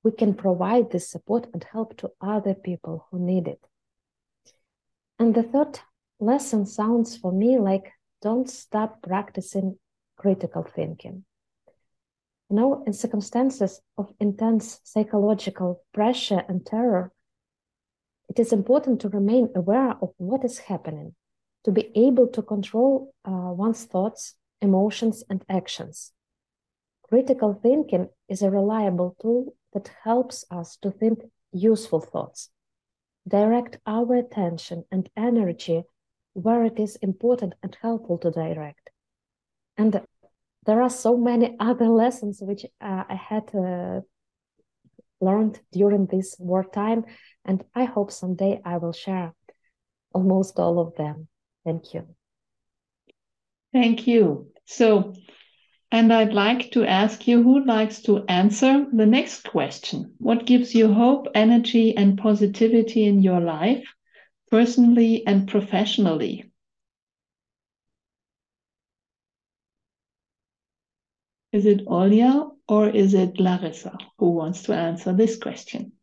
we 0.03 0.11
can 0.11 0.33
provide 0.33 0.91
this 0.91 1.09
support 1.09 1.47
and 1.53 1.63
help 1.63 1.97
to 1.97 2.11
other 2.21 2.53
people 2.53 3.07
who 3.09 3.19
need 3.19 3.47
it. 3.47 3.59
And 5.17 5.35
the 5.35 5.43
third 5.43 5.79
lesson 6.19 6.65
sounds 6.65 7.17
for 7.17 7.31
me 7.31 7.57
like 7.57 7.91
don't 8.21 8.49
stop 8.49 9.01
practicing 9.01 9.77
critical 10.17 10.63
thinking. 10.63 11.25
You 12.49 12.55
know, 12.55 12.83
in 12.87 12.93
circumstances 12.93 13.81
of 13.97 14.13
intense 14.19 14.79
psychological 14.83 15.83
pressure 15.93 16.43
and 16.47 16.65
terror, 16.65 17.11
it 18.29 18.39
is 18.39 18.53
important 18.53 19.01
to 19.01 19.09
remain 19.09 19.49
aware 19.55 19.95
of 20.01 20.13
what 20.17 20.43
is 20.45 20.59
happening, 20.59 21.15
to 21.63 21.71
be 21.71 21.91
able 21.95 22.27
to 22.27 22.41
control 22.41 23.13
uh, 23.25 23.51
one's 23.53 23.85
thoughts, 23.85 24.35
emotions, 24.61 25.23
and 25.29 25.43
actions. 25.49 26.11
Critical 27.07 27.53
thinking 27.53 28.09
is 28.27 28.41
a 28.41 28.51
reliable 28.51 29.15
tool 29.21 29.53
that 29.73 29.91
helps 30.03 30.45
us 30.51 30.77
to 30.77 30.91
think 30.91 31.19
useful 31.51 32.01
thoughts, 32.01 32.49
direct 33.27 33.77
our 33.85 34.15
attention 34.15 34.83
and 34.91 35.09
energy 35.15 35.83
where 36.33 36.63
it 36.63 36.79
is 36.79 36.95
important 36.97 37.53
and 37.63 37.77
helpful 37.81 38.17
to 38.19 38.31
direct. 38.31 38.89
And 39.77 40.01
there 40.65 40.81
are 40.81 40.89
so 40.89 41.17
many 41.17 41.55
other 41.59 41.87
lessons 41.87 42.39
which 42.41 42.65
uh, 42.81 43.03
I 43.09 43.15
had 43.15 43.53
uh, 43.55 44.01
learned 45.21 45.59
during 45.71 46.05
this 46.05 46.35
wartime, 46.39 47.05
and 47.45 47.63
I 47.75 47.85
hope 47.85 48.11
someday 48.11 48.61
I 48.63 48.77
will 48.77 48.93
share 48.93 49.33
almost 50.13 50.59
all 50.59 50.79
of 50.79 50.95
them. 50.95 51.27
Thank 51.65 51.93
you. 51.93 52.07
Thank 53.73 54.07
you. 54.07 54.47
So, 54.65 55.13
and 55.91 56.13
I'd 56.13 56.33
like 56.33 56.71
to 56.71 56.85
ask 56.85 57.27
you 57.27 57.41
who 57.41 57.65
likes 57.65 58.01
to 58.03 58.23
answer 58.27 58.85
the 58.93 59.05
next 59.05 59.49
question. 59.49 60.13
What 60.19 60.45
gives 60.45 60.75
you 60.75 60.93
hope, 60.93 61.27
energy, 61.33 61.97
and 61.97 62.17
positivity 62.17 63.05
in 63.05 63.21
your 63.23 63.39
life, 63.39 63.85
personally 64.51 65.25
and 65.25 65.47
professionally? 65.47 66.51
Is 71.51 71.65
it 71.65 71.85
Olya 71.87 72.51
or 72.67 72.89
is 72.89 73.15
it 73.15 73.39
Larissa 73.39 73.97
who 74.19 74.29
wants 74.31 74.63
to 74.63 74.75
answer 74.75 75.13
this 75.13 75.37
question? 75.37 75.93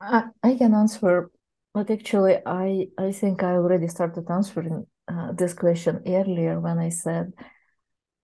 I, 0.00 0.24
I 0.42 0.56
can 0.56 0.74
answer, 0.74 1.30
but 1.72 1.90
actually, 1.90 2.38
I, 2.44 2.88
I 2.98 3.12
think 3.12 3.42
I 3.42 3.52
already 3.54 3.88
started 3.88 4.30
answering 4.30 4.86
uh, 5.10 5.32
this 5.32 5.54
question 5.54 6.02
earlier 6.06 6.60
when 6.60 6.78
I 6.78 6.90
said 6.90 7.32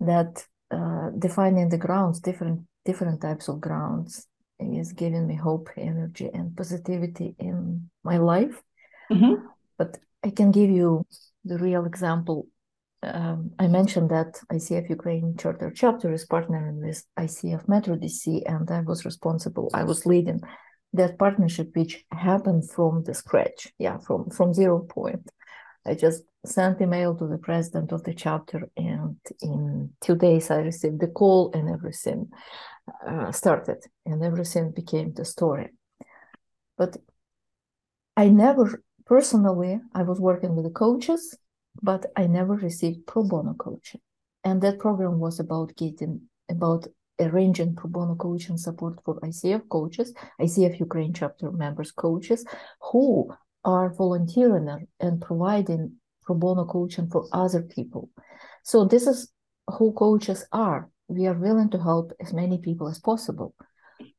that 0.00 0.44
uh, 0.70 1.10
defining 1.18 1.68
the 1.68 1.78
grounds, 1.78 2.20
different 2.20 2.62
different 2.84 3.20
types 3.20 3.48
of 3.48 3.60
grounds, 3.60 4.26
is 4.60 4.92
giving 4.92 5.26
me 5.26 5.34
hope, 5.34 5.68
energy, 5.76 6.30
and 6.32 6.56
positivity 6.56 7.34
in 7.38 7.90
my 8.04 8.18
life. 8.18 8.62
Mm-hmm. 9.10 9.46
But 9.78 9.98
I 10.24 10.30
can 10.30 10.50
give 10.50 10.70
you 10.70 11.06
the 11.44 11.58
real 11.58 11.84
example. 11.84 12.46
Um, 13.02 13.50
I 13.58 13.66
mentioned 13.68 14.10
that 14.10 14.40
ICF 14.52 14.88
Ukraine 14.88 15.36
Charter 15.36 15.72
chapter 15.74 16.12
is 16.12 16.26
partnering 16.26 16.78
with 16.86 17.04
ICF 17.18 17.68
Metro 17.68 17.96
DC, 17.96 18.42
and 18.46 18.70
I 18.70 18.80
was 18.80 19.04
responsible. 19.04 19.70
I 19.74 19.84
was 19.84 20.06
leading 20.06 20.40
that 20.92 21.18
partnership, 21.18 21.70
which 21.74 22.04
happened 22.10 22.70
from 22.70 23.02
the 23.04 23.14
scratch, 23.14 23.72
yeah, 23.78 23.98
from 23.98 24.30
from 24.30 24.54
zero 24.54 24.80
point. 24.80 25.28
I 25.86 25.94
just 25.94 26.24
sent 26.44 26.80
email 26.80 27.14
to 27.16 27.26
the 27.26 27.38
president 27.38 27.92
of 27.92 28.02
the 28.02 28.14
chapter, 28.14 28.68
and 28.76 29.16
in 29.40 29.90
two 30.00 30.16
days 30.16 30.50
I 30.50 30.58
received 30.58 31.00
the 31.00 31.08
call, 31.08 31.52
and 31.52 31.68
everything 31.68 32.30
uh, 33.06 33.32
started, 33.32 33.84
and 34.04 34.22
everything 34.22 34.72
became 34.72 35.12
the 35.12 35.24
story. 35.24 35.70
But 36.76 36.96
I 38.16 38.28
never 38.28 38.82
personally, 39.06 39.80
I 39.94 40.02
was 40.02 40.20
working 40.20 40.54
with 40.56 40.64
the 40.64 40.70
coaches, 40.70 41.36
but 41.82 42.06
I 42.16 42.26
never 42.26 42.54
received 42.54 43.06
pro 43.06 43.22
bono 43.22 43.54
coaching. 43.54 44.00
And 44.44 44.60
that 44.62 44.78
program 44.78 45.18
was 45.18 45.40
about 45.40 45.76
getting, 45.76 46.22
about 46.48 46.86
arranging 47.20 47.74
pro 47.76 47.88
bono 47.88 48.14
coaching 48.14 48.58
support 48.58 48.98
for 49.04 49.20
ICF 49.20 49.68
coaches, 49.68 50.12
ICF 50.40 50.80
Ukraine 50.80 51.12
chapter 51.12 51.50
members 51.50 51.92
coaches 51.92 52.44
who 52.80 53.32
are 53.66 53.92
volunteering 53.92 54.86
and 55.00 55.20
providing 55.20 55.92
pro 56.22 56.36
bono 56.36 56.64
coaching 56.64 57.08
for 57.08 57.26
other 57.32 57.62
people. 57.62 58.08
So 58.62 58.84
this 58.84 59.06
is 59.06 59.30
who 59.66 59.92
coaches 59.92 60.46
are. 60.52 60.88
We 61.08 61.26
are 61.26 61.34
willing 61.34 61.70
to 61.70 61.82
help 61.82 62.12
as 62.20 62.32
many 62.32 62.58
people 62.58 62.88
as 62.88 63.00
possible. 63.00 63.54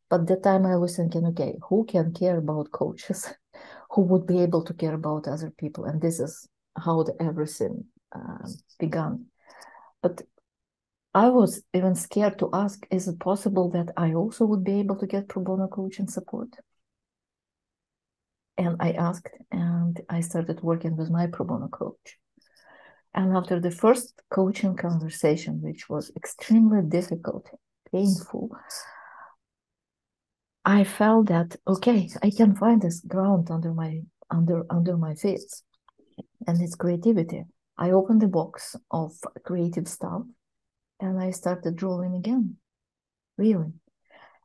But 0.09 0.27
that 0.27 0.43
time 0.43 0.65
I 0.65 0.75
was 0.75 0.95
thinking, 0.95 1.25
okay, 1.27 1.55
who 1.69 1.85
can 1.85 2.13
care 2.13 2.37
about 2.37 2.71
coaches? 2.71 3.25
who 3.91 4.01
would 4.01 4.27
be 4.27 4.41
able 4.41 4.63
to 4.65 4.73
care 4.73 4.93
about 4.93 5.27
other 5.27 5.49
people? 5.49 5.85
And 5.85 6.01
this 6.01 6.19
is 6.19 6.47
how 6.77 7.03
the 7.03 7.15
everything 7.21 7.85
uh, 8.13 8.47
began. 8.79 9.25
But 10.01 10.21
I 11.13 11.29
was 11.29 11.63
even 11.73 11.95
scared 11.95 12.37
to 12.39 12.49
ask, 12.53 12.85
is 12.91 13.07
it 13.07 13.19
possible 13.19 13.69
that 13.71 13.91
I 13.97 14.13
also 14.13 14.45
would 14.45 14.63
be 14.63 14.79
able 14.79 14.97
to 14.97 15.07
get 15.07 15.29
pro 15.29 15.41
bono 15.41 15.67
coaching 15.67 16.07
support? 16.07 16.49
And 18.57 18.77
I 18.79 18.91
asked, 18.93 19.29
and 19.51 19.99
I 20.09 20.21
started 20.21 20.61
working 20.61 20.97
with 20.97 21.09
my 21.09 21.27
pro 21.27 21.45
bono 21.45 21.67
coach. 21.67 22.17
And 23.13 23.35
after 23.35 23.59
the 23.59 23.71
first 23.71 24.21
coaching 24.29 24.75
conversation, 24.75 25.61
which 25.61 25.89
was 25.89 26.11
extremely 26.15 26.81
difficult, 26.81 27.49
painful, 27.91 28.51
I 30.65 30.83
felt 30.83 31.27
that 31.27 31.55
okay, 31.65 32.09
I 32.21 32.29
can 32.29 32.55
find 32.55 32.81
this 32.81 32.99
ground 32.99 33.49
under 33.49 33.73
my 33.73 34.01
under 34.29 34.65
under 34.69 34.97
my 34.97 35.15
feet, 35.15 35.49
and 36.45 36.61
it's 36.61 36.75
creativity. 36.75 37.45
I 37.77 37.91
opened 37.91 38.21
the 38.21 38.27
box 38.27 38.75
of 38.91 39.13
creative 39.45 39.87
stuff, 39.87 40.23
and 40.99 41.19
I 41.19 41.31
started 41.31 41.75
drawing 41.75 42.15
again, 42.15 42.57
really, 43.37 43.71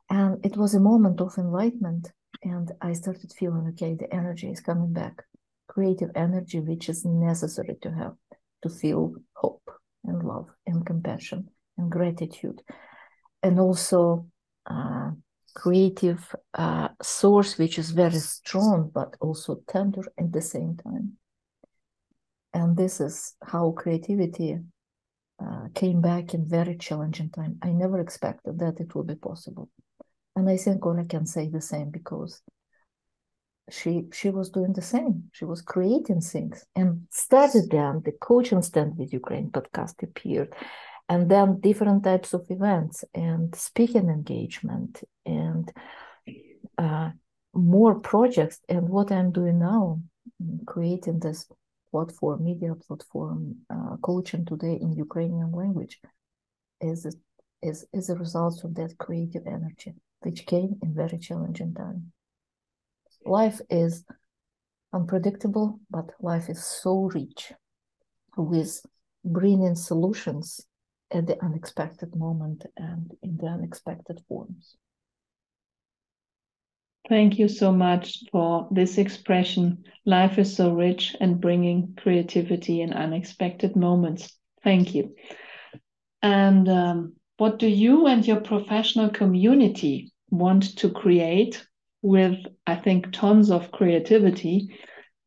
and 0.09 0.45
it 0.45 0.55
was 0.55 0.73
a 0.73 0.79
moment 0.79 1.19
of 1.19 1.37
enlightenment, 1.37 2.11
and 2.41 2.71
I 2.81 2.93
started 2.93 3.31
feeling 3.33 3.67
okay, 3.69 3.95
the 3.95 4.13
energy 4.13 4.49
is 4.49 4.59
coming 4.59 4.93
back, 4.93 5.23
creative 5.67 6.09
energy, 6.15 6.59
which 6.59 6.89
is 6.89 7.05
necessary 7.05 7.75
to 7.81 7.91
have 7.91 8.15
to 8.63 8.69
feel 8.69 9.13
hope 9.33 9.69
and 10.05 10.23
love 10.23 10.49
and 10.65 10.85
compassion 10.85 11.49
and 11.77 11.91
gratitude, 11.91 12.61
and 13.41 13.59
also. 13.59 14.27
Uh, 14.65 15.11
creative 15.53 16.35
uh, 16.55 16.87
source 17.01 17.57
which 17.57 17.77
is 17.77 17.91
very 17.91 18.17
strong 18.17 18.89
but 18.93 19.15
also 19.21 19.61
tender 19.67 20.01
at 20.17 20.31
the 20.31 20.41
same 20.41 20.75
time. 20.77 21.13
And 22.53 22.77
this 22.77 23.01
is 23.01 23.35
how 23.43 23.71
creativity 23.71 24.59
uh, 25.43 25.67
came 25.73 26.01
back 26.01 26.33
in 26.33 26.47
very 26.47 26.77
challenging 26.77 27.29
time. 27.29 27.57
I 27.61 27.71
never 27.71 27.99
expected 27.99 28.59
that 28.59 28.79
it 28.79 28.93
would 28.95 29.07
be 29.07 29.15
possible 29.15 29.69
and 30.35 30.49
i 30.49 30.57
think 30.57 30.85
Ola 30.85 31.05
can 31.05 31.25
say 31.25 31.49
the 31.49 31.61
same 31.61 31.89
because 31.89 32.41
she 33.69 34.05
she 34.11 34.29
was 34.29 34.49
doing 34.49 34.73
the 34.73 34.81
same. 34.81 35.29
She 35.31 35.45
was 35.45 35.61
creating 35.61 36.21
things 36.21 36.65
and 36.75 37.07
started 37.11 37.69
then 37.69 38.01
the 38.03 38.11
coaching 38.11 38.61
stand 38.61 38.97
with 38.97 39.13
ukraine 39.13 39.49
podcast 39.51 40.03
appeared. 40.03 40.53
And 41.09 41.29
then 41.29 41.59
different 41.59 42.03
types 42.03 42.33
of 42.33 42.45
events 42.49 43.03
and 43.13 43.53
speaking 43.55 44.09
engagement 44.09 45.03
and 45.25 45.71
uh, 46.77 47.11
more 47.53 47.95
projects. 47.99 48.59
And 48.69 48.89
what 48.89 49.11
i'm 49.11 49.31
doing 49.31 49.59
now 49.59 50.01
creating 50.65 51.19
this 51.19 51.45
platform 51.91 52.43
media 52.43 52.75
platform 52.75 53.57
uh, 53.69 53.97
coaching 54.01 54.45
today 54.45 54.77
in 54.81 54.93
ukrainian 54.93 55.51
language 55.51 55.99
is 56.81 57.05
is 57.61 57.85
is 57.93 58.09
a 58.09 58.15
result 58.15 58.63
of 58.63 58.73
that 58.75 58.97
creative 58.97 59.45
energy 59.45 59.93
which 60.25 60.45
came 60.45 60.77
in 60.81 60.93
very 60.93 61.17
challenging 61.17 61.73
time 61.73 62.11
life 63.25 63.61
is 63.69 64.03
unpredictable 64.93 65.79
but 65.89 66.11
life 66.19 66.49
is 66.49 66.63
so 66.63 67.09
rich 67.13 67.53
with 68.37 68.81
bringing 69.23 69.75
solutions 69.75 70.65
at 71.11 71.27
the 71.27 71.41
unexpected 71.43 72.15
moment 72.15 72.65
and 72.75 73.11
in 73.21 73.37
the 73.37 73.45
unexpected 73.45 74.19
forms. 74.27 74.75
Thank 77.09 77.37
you 77.37 77.49
so 77.49 77.71
much 77.71 78.23
for 78.31 78.67
this 78.71 78.97
expression. 78.97 79.83
Life 80.05 80.39
is 80.39 80.55
so 80.55 80.73
rich 80.73 81.15
and 81.19 81.39
bringing 81.39 81.95
creativity 81.97 82.81
in 82.81 82.93
unexpected 82.93 83.75
moments. 83.75 84.33
Thank 84.63 84.95
you. 84.95 85.15
And 86.21 86.69
um, 86.69 87.13
what 87.37 87.59
do 87.59 87.67
you 87.67 88.07
and 88.07 88.25
your 88.25 88.39
professional 88.39 89.09
community 89.09 90.12
want 90.33 90.77
to 90.77 90.89
create 90.89 91.65
with, 92.01 92.37
I 92.65 92.75
think, 92.75 93.13
tons 93.13 93.51
of 93.51 93.71
creativity 93.71 94.75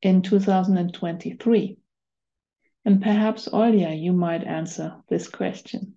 in 0.03 0.23
2023? 0.23 1.79
And 2.85 3.03
perhaps, 3.03 3.49
Olya, 3.49 4.01
you 4.01 4.13
might 4.13 4.45
answer 4.45 4.97
this 5.09 5.29
question. 5.29 5.95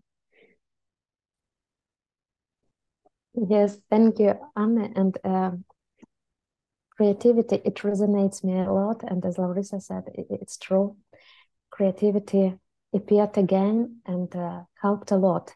Yes, 3.34 3.78
thank 3.89 4.19
you, 4.19 4.34
Anne. 4.56 4.93
And 4.95 5.17
uh, 5.24 5.52
creativity, 6.98 7.62
it 7.63 7.76
resonates 7.76 8.43
me 8.43 8.60
a 8.60 8.72
lot. 8.72 9.04
And 9.08 9.24
as 9.26 9.38
Larissa 9.38 9.80
said, 9.80 10.04
it, 10.13 10.28
it's 10.30 10.58
true. 10.58 10.98
Creativity 11.69 12.58
appeared 12.93 13.38
again 13.38 14.02
and 14.06 14.36
uh, 14.36 14.62
helped 14.82 15.12
a 15.12 15.15
lot. 15.15 15.54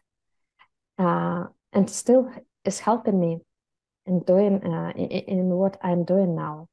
Uh, 0.98 1.46
and 1.72 1.90
still 1.90 2.30
is 2.64 2.80
helping 2.80 3.20
me 3.20 3.38
in 4.06 4.20
doing 4.20 4.64
uh, 4.64 4.92
in, 4.96 5.08
in 5.08 5.46
what 5.48 5.76
I'm 5.82 6.04
doing 6.04 6.34
now. 6.34 6.68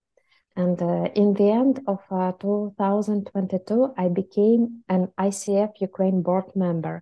And 0.56 0.82
uh, 0.82 1.10
in 1.16 1.34
the 1.34 1.50
end 1.50 1.82
of 1.88 2.00
uh, 2.12 2.34
2022, 2.34 3.94
I 3.98 4.10
became 4.10 4.84
an 4.90 5.08
ICF 5.18 5.80
Ukraine 5.80 6.22
board 6.22 6.54
member. 6.56 7.02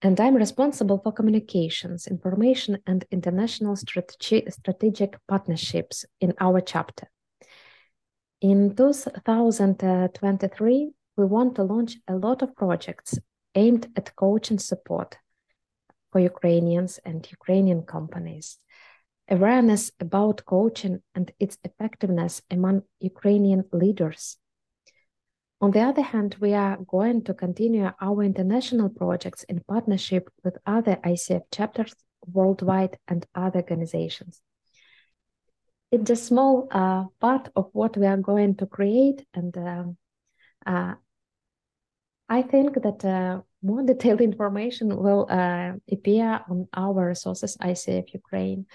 And 0.00 0.18
I'm 0.18 0.34
responsible 0.34 0.98
for 0.98 1.12
communications, 1.12 2.06
information, 2.06 2.78
and 2.86 3.04
international 3.10 3.76
strategi- 3.76 4.50
strategic 4.50 5.18
partnerships 5.28 6.06
in 6.20 6.32
our 6.40 6.60
chapter. 6.60 7.08
In 8.40 8.74
2023, 8.74 10.92
we 11.16 11.24
want 11.24 11.54
to 11.56 11.62
launch 11.62 11.98
a 12.08 12.16
lot 12.16 12.42
of 12.42 12.56
projects 12.56 13.18
aimed 13.54 13.86
at 13.96 14.16
coaching 14.16 14.58
support 14.58 15.18
for 16.12 16.20
Ukrainians 16.20 17.00
and 17.04 17.26
Ukrainian 17.32 17.82
companies 17.82 18.58
awareness 19.28 19.90
about 19.98 20.44
coaching 20.44 21.00
and 21.14 21.32
its 21.40 21.56
effectiveness 21.64 22.42
among 22.50 22.82
Ukrainian 23.00 23.64
leaders. 23.72 24.36
On 25.60 25.70
the 25.70 25.80
other 25.80 26.02
hand, 26.02 26.36
we 26.40 26.54
are 26.54 26.76
going 26.86 27.22
to 27.24 27.34
continue 27.34 27.90
our 28.00 28.22
international 28.22 28.90
projects 28.90 29.44
in 29.44 29.62
partnership 29.68 30.28
with 30.44 30.58
other 30.66 30.96
ICF 31.04 31.42
chapters 31.52 31.94
worldwide 32.26 32.98
and 33.08 33.24
other 33.34 33.60
organizations. 33.60 34.42
It's 35.92 36.10
a 36.10 36.16
small 36.16 36.68
uh, 36.70 37.04
part 37.20 37.50
of 37.54 37.70
what 37.72 37.96
we 37.96 38.06
are 38.06 38.16
going 38.16 38.56
to 38.56 38.66
create, 38.66 39.24
and 39.34 39.56
uh, 39.56 39.84
uh, 40.66 40.94
I 42.28 42.42
think 42.42 42.82
that 42.82 43.04
uh, 43.04 43.42
more 43.62 43.82
detailed 43.82 44.20
information 44.20 44.96
will 44.96 45.26
uh, 45.30 45.72
appear 45.90 46.40
on 46.48 46.68
our 46.74 47.06
resources 47.08 47.56
ICF 47.56 48.12
Ukraine. 48.12 48.66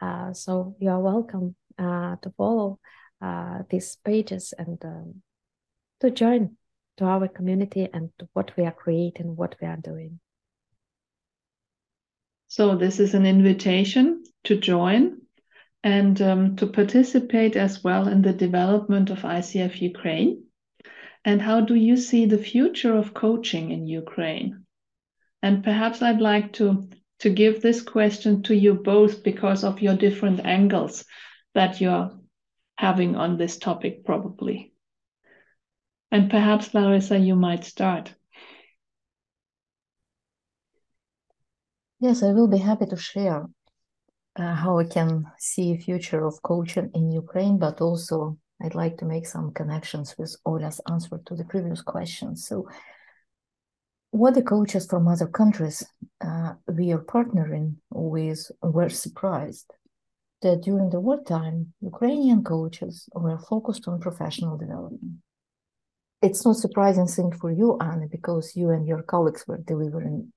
Uh, 0.00 0.32
so 0.32 0.74
you 0.80 0.90
are 0.90 1.00
welcome 1.00 1.54
uh, 1.78 2.16
to 2.22 2.30
follow 2.36 2.78
uh, 3.20 3.58
these 3.68 3.96
pages 4.04 4.54
and 4.56 4.78
um, 4.84 5.22
to 6.00 6.10
join 6.10 6.56
to 6.96 7.04
our 7.04 7.28
community 7.28 7.88
and 7.92 8.10
what 8.32 8.52
we 8.56 8.64
are 8.64 8.72
creating, 8.72 9.36
what 9.36 9.56
we 9.60 9.66
are 9.66 9.76
doing. 9.76 10.20
So 12.48 12.76
this 12.76 12.98
is 12.98 13.14
an 13.14 13.26
invitation 13.26 14.24
to 14.44 14.56
join 14.56 15.20
and 15.82 16.20
um, 16.20 16.56
to 16.56 16.66
participate 16.66 17.56
as 17.56 17.82
well 17.82 18.08
in 18.08 18.22
the 18.22 18.32
development 18.32 19.10
of 19.10 19.20
ICF 19.20 19.80
Ukraine. 19.80 20.44
And 21.24 21.42
how 21.42 21.60
do 21.60 21.74
you 21.74 21.96
see 21.96 22.26
the 22.26 22.38
future 22.38 22.96
of 22.96 23.14
coaching 23.14 23.70
in 23.70 23.86
Ukraine? 23.86 24.64
And 25.42 25.62
perhaps 25.62 26.02
I'd 26.02 26.20
like 26.20 26.52
to 26.54 26.88
to 27.20 27.30
give 27.30 27.60
this 27.60 27.82
question 27.82 28.42
to 28.42 28.54
you 28.54 28.74
both 28.74 29.22
because 29.22 29.62
of 29.62 29.82
your 29.82 29.94
different 29.94 30.40
angles 30.40 31.04
that 31.54 31.80
you're 31.80 32.18
having 32.76 33.14
on 33.14 33.36
this 33.36 33.58
topic, 33.58 34.04
probably. 34.06 34.72
And 36.10 36.30
perhaps, 36.30 36.72
Larissa, 36.72 37.18
you 37.18 37.36
might 37.36 37.64
start. 37.64 38.14
Yes, 42.00 42.22
I 42.22 42.32
will 42.32 42.48
be 42.48 42.56
happy 42.56 42.86
to 42.86 42.96
share 42.96 43.46
uh, 44.36 44.54
how 44.54 44.78
I 44.78 44.84
can 44.84 45.26
see 45.38 45.76
future 45.76 46.24
of 46.24 46.40
coaching 46.42 46.90
in 46.94 47.12
Ukraine, 47.12 47.58
but 47.58 47.82
also 47.82 48.38
I'd 48.62 48.74
like 48.74 48.98
to 48.98 49.04
make 49.04 49.26
some 49.26 49.52
connections 49.52 50.14
with 50.18 50.36
Ola's 50.44 50.80
answer 50.90 51.20
to 51.26 51.34
the 51.34 51.44
previous 51.44 51.80
question. 51.80 52.36
So 52.36 52.68
what 54.10 54.34
the 54.34 54.42
coaches 54.42 54.86
from 54.86 55.08
other 55.08 55.26
countries 55.26 55.84
uh, 56.20 56.54
we 56.66 56.92
are 56.92 57.04
partnering 57.04 57.76
with 57.90 58.50
were 58.62 58.88
surprised 58.88 59.72
that 60.42 60.62
during 60.62 60.90
the 60.90 61.00
wartime, 61.00 61.72
Ukrainian 61.80 62.42
coaches 62.42 63.08
were 63.14 63.38
focused 63.38 63.86
on 63.86 64.00
professional 64.00 64.56
development. 64.56 65.18
It's 66.22 66.44
not 66.44 66.56
surprising 66.56 67.06
thing 67.06 67.32
for 67.32 67.50
you, 67.50 67.78
Anna, 67.80 68.06
because 68.10 68.56
you 68.56 68.70
and 68.70 68.86
your 68.86 69.02
colleagues 69.02 69.44
were 69.46 69.58
delivering 69.58 70.32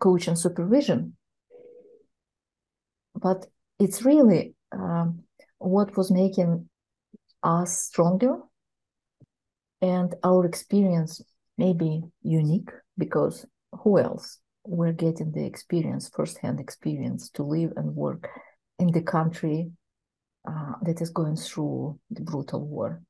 coaching 0.00 0.32
and 0.32 0.38
supervision. 0.38 1.16
But 3.14 3.46
it's 3.78 4.02
really 4.02 4.54
um, 4.72 5.24
what 5.58 5.96
was 5.96 6.10
making 6.10 6.68
us 7.42 7.78
stronger 7.78 8.38
and 9.80 10.14
our 10.24 10.44
experience 10.44 11.22
may 11.56 11.72
be 11.72 12.02
unique 12.22 12.70
because 12.96 13.46
who 13.72 13.98
else 13.98 14.38
we're 14.64 14.92
getting 14.92 15.32
the 15.32 15.44
experience, 15.44 16.10
firsthand 16.14 16.60
experience 16.60 17.30
to 17.30 17.42
live 17.42 17.72
and 17.76 17.94
work 17.94 18.28
in 18.78 18.92
the 18.92 19.02
country 19.02 19.70
uh, 20.46 20.72
that 20.82 21.00
is 21.00 21.10
going 21.10 21.36
through 21.36 21.98
the 22.10 22.20
brutal 22.20 22.66
war. 22.66 23.02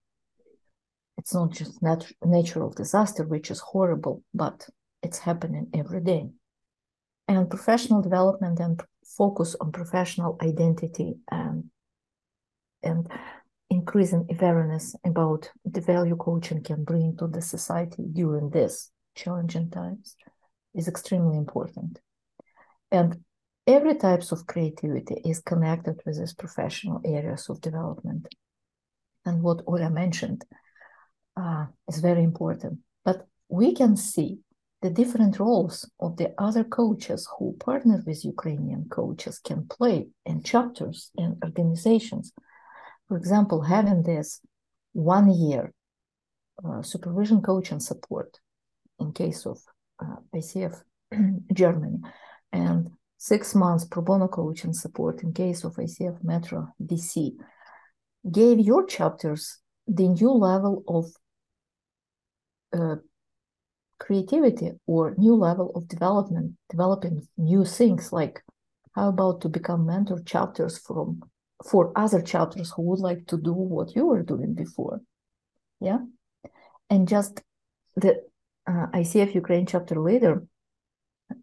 It's 1.16 1.34
not 1.34 1.50
just 1.52 1.82
nat- 1.82 2.12
natural 2.24 2.70
disaster, 2.70 3.24
which 3.24 3.50
is 3.50 3.60
horrible, 3.60 4.22
but 4.32 4.68
it's 5.02 5.18
happening 5.18 5.68
every 5.74 6.00
day. 6.00 6.28
And 7.26 7.50
professional 7.50 8.02
development 8.02 8.60
and 8.60 8.80
focus 9.04 9.56
on 9.60 9.72
professional 9.72 10.38
identity 10.42 11.16
and 11.30 11.64
and 12.82 13.10
increasing 13.70 14.26
awareness 14.30 14.94
about 15.04 15.50
the 15.64 15.80
value 15.80 16.16
coaching 16.16 16.62
can 16.62 16.84
bring 16.84 17.16
to 17.16 17.26
the 17.26 17.42
society 17.42 18.04
during 18.12 18.50
this 18.50 18.90
challenging 19.14 19.70
times 19.70 20.16
is 20.74 20.88
extremely 20.88 21.36
important. 21.36 22.00
And 22.90 23.22
every 23.66 23.96
types 23.96 24.32
of 24.32 24.46
creativity 24.46 25.20
is 25.24 25.40
connected 25.40 26.00
with 26.06 26.18
these 26.18 26.34
professional 26.34 27.00
areas 27.04 27.48
of 27.48 27.60
development. 27.60 28.26
And 29.26 29.42
what 29.42 29.64
Olya 29.66 29.92
mentioned 29.92 30.44
uh, 31.36 31.66
is 31.88 31.98
very 31.98 32.22
important. 32.22 32.78
But 33.04 33.26
we 33.48 33.74
can 33.74 33.96
see 33.96 34.38
the 34.80 34.90
different 34.90 35.38
roles 35.38 35.90
of 36.00 36.16
the 36.16 36.32
other 36.38 36.64
coaches 36.64 37.28
who 37.36 37.56
partner 37.58 38.02
with 38.06 38.24
Ukrainian 38.24 38.88
coaches 38.88 39.38
can 39.38 39.66
play 39.66 40.08
in 40.24 40.42
chapters 40.42 41.10
and 41.16 41.36
organizations. 41.44 42.32
For 43.08 43.16
example, 43.16 43.62
having 43.62 44.02
this 44.02 44.40
one 44.92 45.30
year 45.32 45.72
uh, 46.64 46.82
supervision 46.82 47.40
coaching 47.40 47.80
support 47.80 48.38
in 49.00 49.12
case 49.12 49.46
of 49.46 49.58
uh, 50.00 50.16
ICF 50.34 50.82
Germany, 51.52 51.98
and 52.52 52.90
six 53.16 53.54
months 53.54 53.84
pro 53.84 54.02
bono 54.02 54.28
coaching 54.28 54.72
support 54.72 55.22
in 55.22 55.32
case 55.32 55.64
of 55.64 55.76
ICF 55.76 56.22
Metro 56.22 56.68
DC, 56.82 57.32
gave 58.30 58.58
your 58.58 58.84
chapters 58.86 59.58
the 59.86 60.08
new 60.08 60.30
level 60.30 60.84
of 60.86 61.06
uh, 62.78 62.96
creativity 63.98 64.72
or 64.86 65.14
new 65.16 65.34
level 65.34 65.72
of 65.74 65.88
development, 65.88 66.52
developing 66.68 67.26
new 67.36 67.64
things 67.64 68.12
like 68.12 68.42
how 68.94 69.08
about 69.08 69.40
to 69.40 69.48
become 69.48 69.86
mentor 69.86 70.20
chapters 70.24 70.78
from 70.78 71.22
for 71.66 71.92
other 71.96 72.22
chapters 72.22 72.70
who 72.70 72.82
would 72.82 73.00
like 73.00 73.26
to 73.26 73.36
do 73.36 73.52
what 73.52 73.94
you 73.96 74.06
were 74.06 74.22
doing 74.22 74.54
before. 74.54 75.00
Yeah. 75.80 75.98
And 76.90 77.08
just 77.08 77.42
the 77.96 78.22
uh, 78.66 78.86
ICF 78.94 79.34
Ukraine 79.34 79.66
chapter 79.66 80.00
leader, 80.00 80.46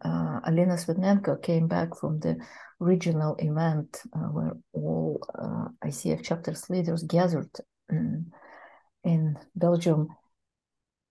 uh, 0.01 0.39
Alina 0.45 0.75
Svetnenko, 0.75 1.41
came 1.41 1.67
back 1.67 1.95
from 1.95 2.19
the 2.19 2.37
regional 2.79 3.35
event 3.39 4.01
uh, 4.13 4.29
where 4.29 4.53
all 4.73 5.19
uh, 5.37 5.67
ICF 5.85 6.23
chapters 6.23 6.69
leaders 6.69 7.03
gathered 7.03 7.51
in, 7.89 8.31
in 9.03 9.37
Belgium. 9.55 10.07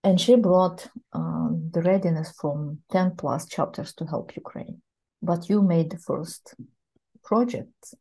And 0.03 0.21
she 0.21 0.35
brought 0.35 0.87
um, 1.13 1.69
the 1.73 1.81
readiness 1.81 2.31
from 2.39 2.79
10 2.91 3.15
plus 3.17 3.47
chapters 3.47 3.93
to 3.95 4.05
help 4.05 4.35
Ukraine. 4.35 4.81
But 5.21 5.49
you 5.49 5.63
made 5.63 5.89
the 5.89 5.97
first 5.97 6.53
project, 7.23 7.95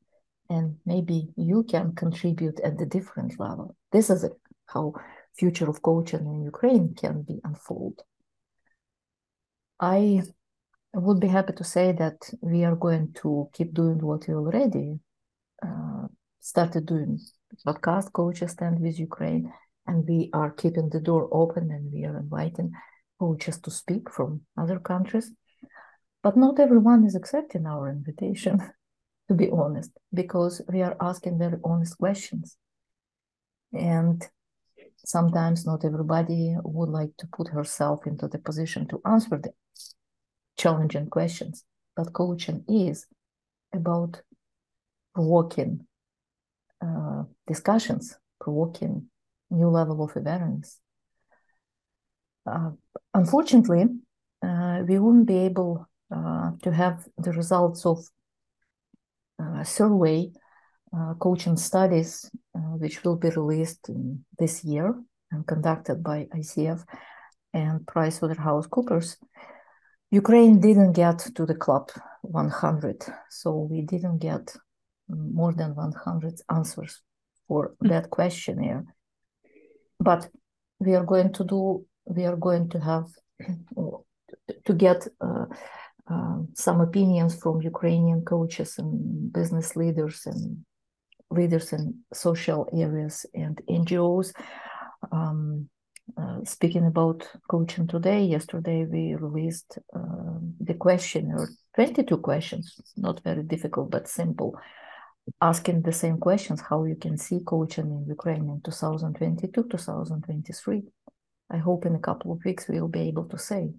and 0.51 0.77
maybe 0.85 1.29
you 1.37 1.65
can 1.65 1.95
contribute 1.95 2.61
at 2.61 2.79
the 2.79 2.87
different 2.87 3.39
level. 3.39 3.77
This 3.93 4.11
is 4.11 4.27
how 4.67 4.95
future 5.37 5.69
of 5.69 5.83
coaching 5.83 6.27
in 6.27 6.43
Ukraine 6.45 6.95
can 6.95 7.23
be 7.23 7.41
unfold. 7.45 8.03
I 9.81 10.23
would 10.95 11.21
be 11.21 11.29
happy 11.29 11.53
to 11.55 11.65
say 11.65 11.93
that 11.93 12.19
we 12.41 12.65
are 12.65 12.77
going 12.77 13.13
to 13.23 13.49
keep 13.53 13.75
doing 13.75 13.99
what 13.99 14.29
we 14.29 14.35
already 14.35 15.01
uh, 15.63 16.07
started 16.41 16.87
doing 16.87 17.19
podcast 17.67 18.13
coaches 18.13 18.53
stand 18.53 18.81
with 18.81 18.99
Ukraine, 18.99 19.53
and 19.87 20.07
we 20.07 20.31
are 20.33 20.51
keeping 20.51 20.89
the 20.89 21.01
door 21.01 21.29
open 21.33 21.71
and 21.71 21.93
we 21.93 22.05
are 22.05 22.19
inviting 22.19 22.73
coaches 23.19 23.59
to 23.61 23.71
speak 23.71 24.11
from 24.11 24.43
other 24.57 24.79
countries. 24.79 25.31
But 26.23 26.37
not 26.37 26.59
everyone 26.59 27.05
is 27.05 27.15
accepting 27.15 27.67
our 27.67 27.91
invitation, 27.91 28.61
to 29.29 29.35
be 29.35 29.51
honest, 29.51 29.91
because 30.13 30.63
we 30.69 30.83
are 30.83 30.97
asking 31.01 31.39
very 31.39 31.59
honest 31.65 31.99
questions. 31.99 32.57
And 33.73 34.27
sometimes 35.05 35.67
not 35.67 35.85
everybody 35.85 36.57
would 36.63 36.89
like 36.89 37.17
to 37.19 37.27
put 37.27 37.49
herself 37.49 38.07
into 38.07 38.29
the 38.29 38.39
position 38.39 38.87
to 38.89 39.01
answer 39.05 39.39
the 39.39 39.53
challenging 40.57 41.09
questions. 41.09 41.65
But 41.97 42.13
coaching 42.13 42.65
is 42.69 43.07
about 43.73 44.23
provoking 45.15 45.87
uh, 46.83 47.25
discussions, 47.47 48.17
provoking 48.41 49.07
new 49.51 49.69
level 49.69 50.03
of 50.03 50.17
awareness. 50.17 50.81
Uh, 52.47 52.71
unfortunately, 53.15 53.87
uh, 54.43 54.83
we 54.87 54.99
won't 54.99 55.27
be 55.27 55.39
able 55.39 55.89
uh, 56.15 56.51
to 56.63 56.73
have 56.73 57.07
the 57.19 57.33
results 57.33 57.87
of 57.87 58.05
survey 59.65 60.31
uh, 60.97 61.15
coaching 61.15 61.57
studies, 61.57 62.31
which 62.79 63.03
will 63.05 63.17
be 63.17 63.31
released 63.31 63.91
this 64.39 64.65
year 64.65 64.95
and 65.31 65.47
conducted 65.47 66.03
by 66.03 66.27
ICF 66.37 66.85
and 67.53 67.81
PricewaterhouseCoopers. 67.87 69.17
Ukraine 70.11 70.61
didn't 70.61 70.93
get 70.93 71.19
to 71.35 71.47
the 71.47 71.55
club 71.55 71.91
100, 72.23 73.05
so 73.31 73.69
we 73.71 73.83
didn't 73.83 74.19
get 74.19 74.55
more 75.09 75.53
than 75.53 75.75
100 75.75 76.41
answers 76.51 77.03
for 77.49 77.75
hmm. 77.81 77.89
that 77.89 78.11
questionnaire. 78.11 78.85
But 80.01 80.29
we 80.79 80.95
are 80.95 81.05
going 81.05 81.33
to 81.33 81.45
do, 81.45 81.87
we 82.07 82.25
are 82.25 82.37
going 82.37 82.69
to 82.71 82.81
have 82.81 83.07
to 84.67 84.75
get 84.75 85.07
uh, 85.21 85.47
uh, 86.11 86.39
some 86.53 86.81
opinions 86.81 87.37
from 87.37 87.63
Ukrainian 87.63 88.23
coaches 88.23 88.79
and 88.79 89.33
business 89.33 89.75
leaders 89.77 90.27
and 90.27 90.65
leaders 91.31 91.73
in 91.73 92.01
social 92.13 92.69
areas 92.73 93.27
and 93.35 93.61
NGOs. 93.69 94.33
Um, 95.11 95.69
uh, 96.19 96.45
speaking 96.45 96.87
about 96.87 97.27
coaching 97.49 97.87
today, 97.87 98.23
yesterday 98.25 98.85
we 98.85 99.15
released 99.15 99.79
uh, 99.97 100.39
the 100.61 100.75
questionnaire, 100.75 101.49
22 101.75 102.19
questions, 102.19 102.79
not 102.97 103.23
very 103.25 103.43
difficult 103.43 103.91
but 103.91 104.07
simple, 104.07 104.55
asking 105.41 105.81
the 105.81 105.93
same 105.93 106.19
questions 106.19 106.61
how 106.61 106.85
you 106.85 106.97
can 106.97 107.17
see 107.17 107.41
coaching 107.47 107.87
in 107.87 108.05
Ukraine 108.07 108.49
in 108.51 108.61
2022 108.63 109.65
2023. 109.71 110.83
I 111.51 111.57
hope 111.57 111.87
in 111.87 111.95
a 111.95 111.99
couple 112.01 112.33
of 112.33 112.45
weeks 112.45 112.69
we'll 112.69 112.89
be 112.89 113.09
able 113.09 113.25
to 113.31 113.39
say 113.39 113.71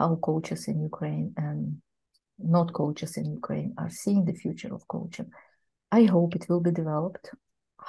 how 0.00 0.16
coaches 0.16 0.66
in 0.66 0.80
Ukraine 0.82 1.34
and 1.36 1.60
not 2.38 2.72
coaches 2.72 3.18
in 3.18 3.26
Ukraine 3.40 3.74
are 3.76 3.90
seeing 3.90 4.24
the 4.24 4.32
future 4.42 4.72
of 4.74 4.88
coaching. 4.88 5.30
I 5.92 6.04
hope 6.04 6.34
it 6.34 6.46
will 6.48 6.62
be 6.68 6.70
developed. 6.70 7.26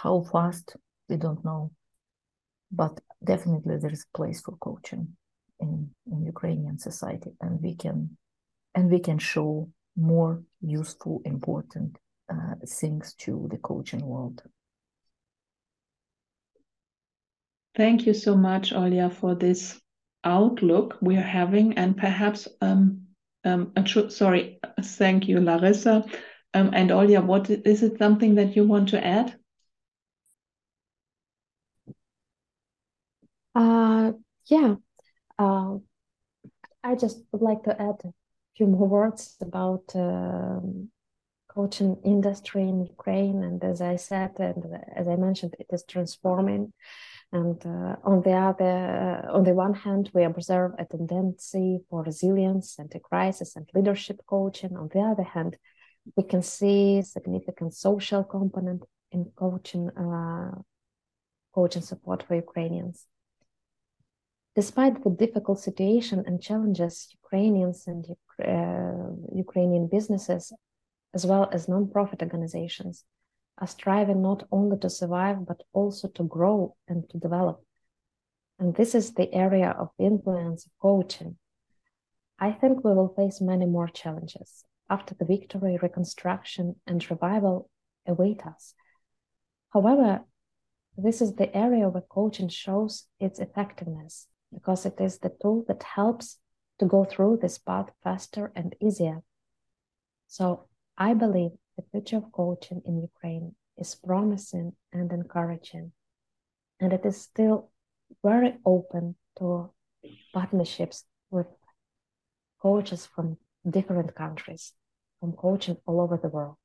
How 0.01 0.15
fast, 0.33 0.75
we 1.07 1.15
don't 1.15 1.43
know. 1.45 1.71
But 2.69 2.99
definitely 3.23 3.77
there 3.77 3.93
is 3.97 4.05
a 4.05 4.17
place 4.17 4.41
for 4.41 4.57
coaching 4.57 5.03
in, 5.61 5.89
in 6.11 6.25
Ukrainian 6.25 6.77
society 6.77 7.31
and 7.39 7.61
we 7.61 7.75
can 7.75 8.17
and 8.75 8.89
we 8.91 8.99
can 8.99 9.19
show 9.19 9.69
more 9.95 10.43
useful, 10.61 11.21
important 11.25 11.97
uh, 12.33 12.55
things 12.79 13.13
to 13.23 13.47
the 13.51 13.57
coaching 13.57 14.03
world. 14.05 14.41
Thank 17.75 18.05
you 18.05 18.13
so 18.13 18.35
much, 18.35 18.71
Olya, 18.71 19.13
for 19.13 19.35
this 19.35 19.81
outlook 20.23 20.97
we 21.01 21.17
are 21.17 21.21
having, 21.21 21.77
and 21.77 21.97
perhaps, 21.97 22.47
um, 22.61 23.07
um, 23.43 23.73
sorry, 24.09 24.59
thank 24.81 25.27
you, 25.27 25.39
Larissa. 25.39 26.05
Um, 26.53 26.71
and 26.73 26.89
Olya, 26.89 27.23
what 27.23 27.49
is 27.49 27.81
it 27.81 27.97
something 27.97 28.35
that 28.35 28.55
you 28.55 28.65
want 28.65 28.89
to 28.89 29.05
add? 29.05 29.35
Uh, 33.55 34.11
yeah, 34.47 34.75
uh, 35.39 35.77
I 36.83 36.95
just 36.95 37.23
would 37.31 37.41
like 37.41 37.63
to 37.63 37.81
add 37.81 37.95
a 38.03 38.13
few 38.55 38.67
more 38.67 38.87
words 38.87 39.35
about 39.41 39.83
um, 39.95 40.89
coaching 41.49 41.97
industry 42.03 42.63
in 42.63 42.85
Ukraine. 42.85 43.43
And 43.43 43.63
as 43.63 43.81
I 43.81 43.95
said, 43.95 44.31
and 44.39 44.63
as 44.95 45.07
I 45.07 45.15
mentioned, 45.15 45.55
it 45.59 45.67
is 45.69 45.83
transforming. 45.83 46.73
And 47.33 47.65
uh, 47.65 47.95
on 48.03 48.21
the 48.21 48.33
other, 48.33 49.23
uh, 49.25 49.31
on 49.37 49.43
the 49.43 49.53
one 49.53 49.73
hand, 49.73 50.09
we 50.13 50.23
observe 50.23 50.73
a 50.77 50.85
tendency 50.85 51.79
for 51.89 52.03
resilience, 52.03 52.77
and 52.77 52.93
anti-crisis, 52.93 53.55
and 53.55 53.69
leadership 53.73 54.19
coaching. 54.27 54.75
On 54.75 54.89
the 54.93 54.99
other 54.99 55.23
hand, 55.23 55.57
we 56.17 56.23
can 56.23 56.41
see 56.41 57.01
significant 57.01 57.73
social 57.73 58.23
component 58.25 58.83
in 59.11 59.31
coaching, 59.35 59.89
uh, 59.91 60.51
coaching 61.53 61.81
support 61.81 62.23
for 62.23 62.35
Ukrainians. 62.35 63.07
Despite 64.53 65.01
the 65.01 65.09
difficult 65.09 65.59
situation 65.59 66.23
and 66.27 66.41
challenges, 66.41 67.07
Ukrainians 67.23 67.87
and 67.87 68.05
uh, 68.43 69.35
Ukrainian 69.45 69.87
businesses 69.87 70.51
as 71.13 71.25
well 71.25 71.49
as 71.53 71.69
non-profit 71.69 72.21
organizations, 72.21 73.05
are 73.61 73.67
striving 73.67 74.21
not 74.21 74.47
only 74.51 74.77
to 74.79 74.89
survive, 74.89 75.45
but 75.45 75.61
also 75.71 76.07
to 76.09 76.23
grow 76.23 76.75
and 76.87 77.07
to 77.11 77.19
develop. 77.19 77.63
And 78.57 78.75
this 78.75 78.95
is 78.95 79.13
the 79.13 79.31
area 79.33 79.69
of 79.69 79.89
influence 79.99 80.65
of 80.65 80.71
coaching. 80.81 81.37
I 82.39 82.51
think 82.51 82.83
we 82.83 82.93
will 82.93 83.13
face 83.15 83.39
many 83.39 83.67
more 83.67 83.87
challenges. 83.87 84.65
After 84.89 85.13
the 85.13 85.25
victory, 85.25 85.77
reconstruction, 85.81 86.75
and 86.87 87.09
revival 87.09 87.69
await 88.07 88.45
us. 88.45 88.73
However, 89.69 90.25
this 90.97 91.21
is 91.21 91.35
the 91.35 91.55
area 91.55 91.87
where 91.87 92.01
coaching 92.01 92.49
shows 92.49 93.05
its 93.19 93.39
effectiveness 93.39 94.27
because 94.51 94.85
it 94.85 94.99
is 94.99 95.19
the 95.19 95.31
tool 95.41 95.63
that 95.67 95.83
helps 95.83 96.39
to 96.79 96.85
go 96.85 97.05
through 97.05 97.39
this 97.41 97.57
path 97.57 97.91
faster 98.03 98.51
and 98.55 98.75
easier. 98.81 99.21
So 100.27 100.67
I 100.97 101.13
believe 101.13 101.51
the 101.77 101.83
future 101.91 102.17
of 102.17 102.31
coaching 102.31 102.81
in 102.85 103.01
Ukraine 103.01 103.55
is 103.77 103.95
promising 103.95 104.73
and 104.91 105.11
encouraging, 105.11 105.91
and 106.79 106.93
it 106.93 107.05
is 107.05 107.21
still 107.21 107.71
very 108.23 108.57
open 108.65 109.15
to 109.37 109.71
partnerships 110.33 111.05
with 111.29 111.47
coaches 112.61 113.05
from 113.05 113.37
different 113.69 114.15
countries, 114.15 114.73
from 115.19 115.33
coaching 115.33 115.77
all 115.85 116.01
over 116.01 116.17
the 116.17 116.29
world. 116.29 116.57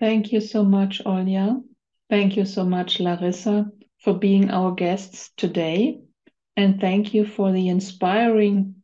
Thank 0.00 0.32
you 0.32 0.40
so 0.40 0.64
much, 0.64 1.02
Olya. 1.04 1.62
Thank 2.08 2.36
you 2.36 2.44
so 2.44 2.64
much, 2.64 3.00
Larissa, 3.00 3.70
for 3.98 4.14
being 4.14 4.50
our 4.50 4.72
guests 4.72 5.30
today. 5.36 6.00
And 6.56 6.80
thank 6.80 7.14
you 7.14 7.26
for 7.26 7.52
the 7.52 7.68
inspiring 7.68 8.77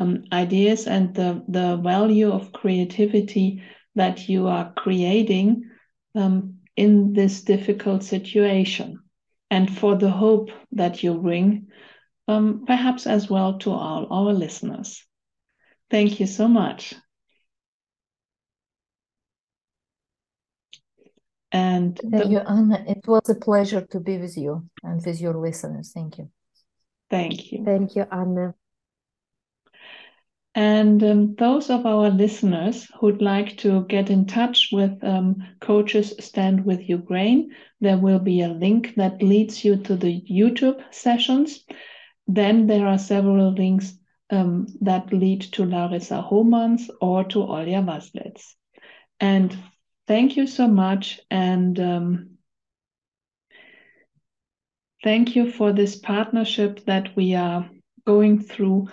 um, 0.00 0.24
ideas 0.32 0.86
and 0.86 1.14
the, 1.14 1.44
the 1.48 1.76
value 1.76 2.32
of 2.32 2.52
creativity 2.52 3.62
that 3.94 4.28
you 4.28 4.48
are 4.48 4.72
creating 4.76 5.70
um, 6.14 6.56
in 6.76 7.12
this 7.12 7.42
difficult 7.42 8.02
situation. 8.02 8.98
and 9.50 9.76
for 9.78 9.96
the 9.96 10.10
hope 10.10 10.50
that 10.72 11.02
you 11.02 11.14
bring, 11.14 11.66
um, 12.28 12.64
perhaps 12.66 13.06
as 13.06 13.28
well 13.28 13.58
to 13.58 13.70
all 13.72 14.06
our 14.10 14.32
listeners. 14.32 15.04
Thank 15.90 16.20
you 16.20 16.26
so 16.26 16.46
much. 16.46 16.94
And 21.52 21.98
thank 21.98 22.24
the, 22.24 22.30
you, 22.30 22.38
Anna. 22.38 22.84
It 22.86 23.04
was 23.08 23.28
a 23.28 23.34
pleasure 23.34 23.84
to 23.90 23.98
be 23.98 24.18
with 24.18 24.38
you 24.38 24.70
and 24.84 25.04
with 25.04 25.20
your 25.20 25.36
listeners. 25.36 25.90
Thank 25.92 26.18
you. 26.18 26.30
Thank 27.10 27.50
you. 27.50 27.64
Thank 27.64 27.96
you, 27.96 28.06
Anna. 28.10 28.54
And 30.54 31.02
um, 31.04 31.34
those 31.36 31.70
of 31.70 31.86
our 31.86 32.10
listeners 32.10 32.88
who'd 32.98 33.22
like 33.22 33.56
to 33.58 33.84
get 33.84 34.10
in 34.10 34.26
touch 34.26 34.70
with 34.72 35.02
um, 35.04 35.46
Coaches 35.60 36.12
Stand 36.18 36.64
with 36.64 36.88
Ukraine, 36.88 37.54
there 37.80 37.98
will 37.98 38.18
be 38.18 38.40
a 38.40 38.48
link 38.48 38.94
that 38.96 39.22
leads 39.22 39.64
you 39.64 39.76
to 39.76 39.94
the 39.94 40.20
YouTube 40.22 40.82
sessions. 40.90 41.64
Then 42.26 42.66
there 42.66 42.86
are 42.86 42.98
several 42.98 43.52
links 43.52 43.94
um, 44.30 44.66
that 44.80 45.12
lead 45.12 45.42
to 45.52 45.64
Larissa 45.64 46.24
Homans 46.28 46.90
or 47.00 47.24
to 47.24 47.38
Olya 47.38 47.84
Vaslets. 47.84 48.54
And 49.20 49.56
thank 50.08 50.36
you 50.36 50.48
so 50.48 50.66
much. 50.66 51.20
And 51.30 51.78
um, 51.78 52.30
thank 55.04 55.36
you 55.36 55.52
for 55.52 55.72
this 55.72 55.96
partnership 55.96 56.84
that 56.86 57.14
we 57.14 57.34
are 57.36 57.70
going 58.04 58.40
through 58.40 58.88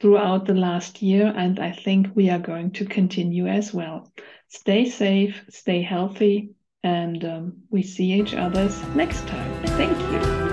throughout 0.00 0.46
the 0.46 0.54
last 0.54 1.02
year, 1.02 1.32
and 1.36 1.60
I 1.60 1.72
think 1.72 2.08
we 2.14 2.30
are 2.30 2.38
going 2.38 2.72
to 2.72 2.86
continue 2.86 3.46
as 3.46 3.72
well. 3.72 4.10
Stay 4.48 4.88
safe, 4.88 5.44
stay 5.50 5.82
healthy, 5.82 6.50
and 6.82 7.24
um, 7.24 7.52
we 7.70 7.82
see 7.82 8.12
each 8.12 8.34
other 8.34 8.68
next 8.94 9.26
time. 9.28 9.66
Thank 9.66 9.98
you. 10.12 10.49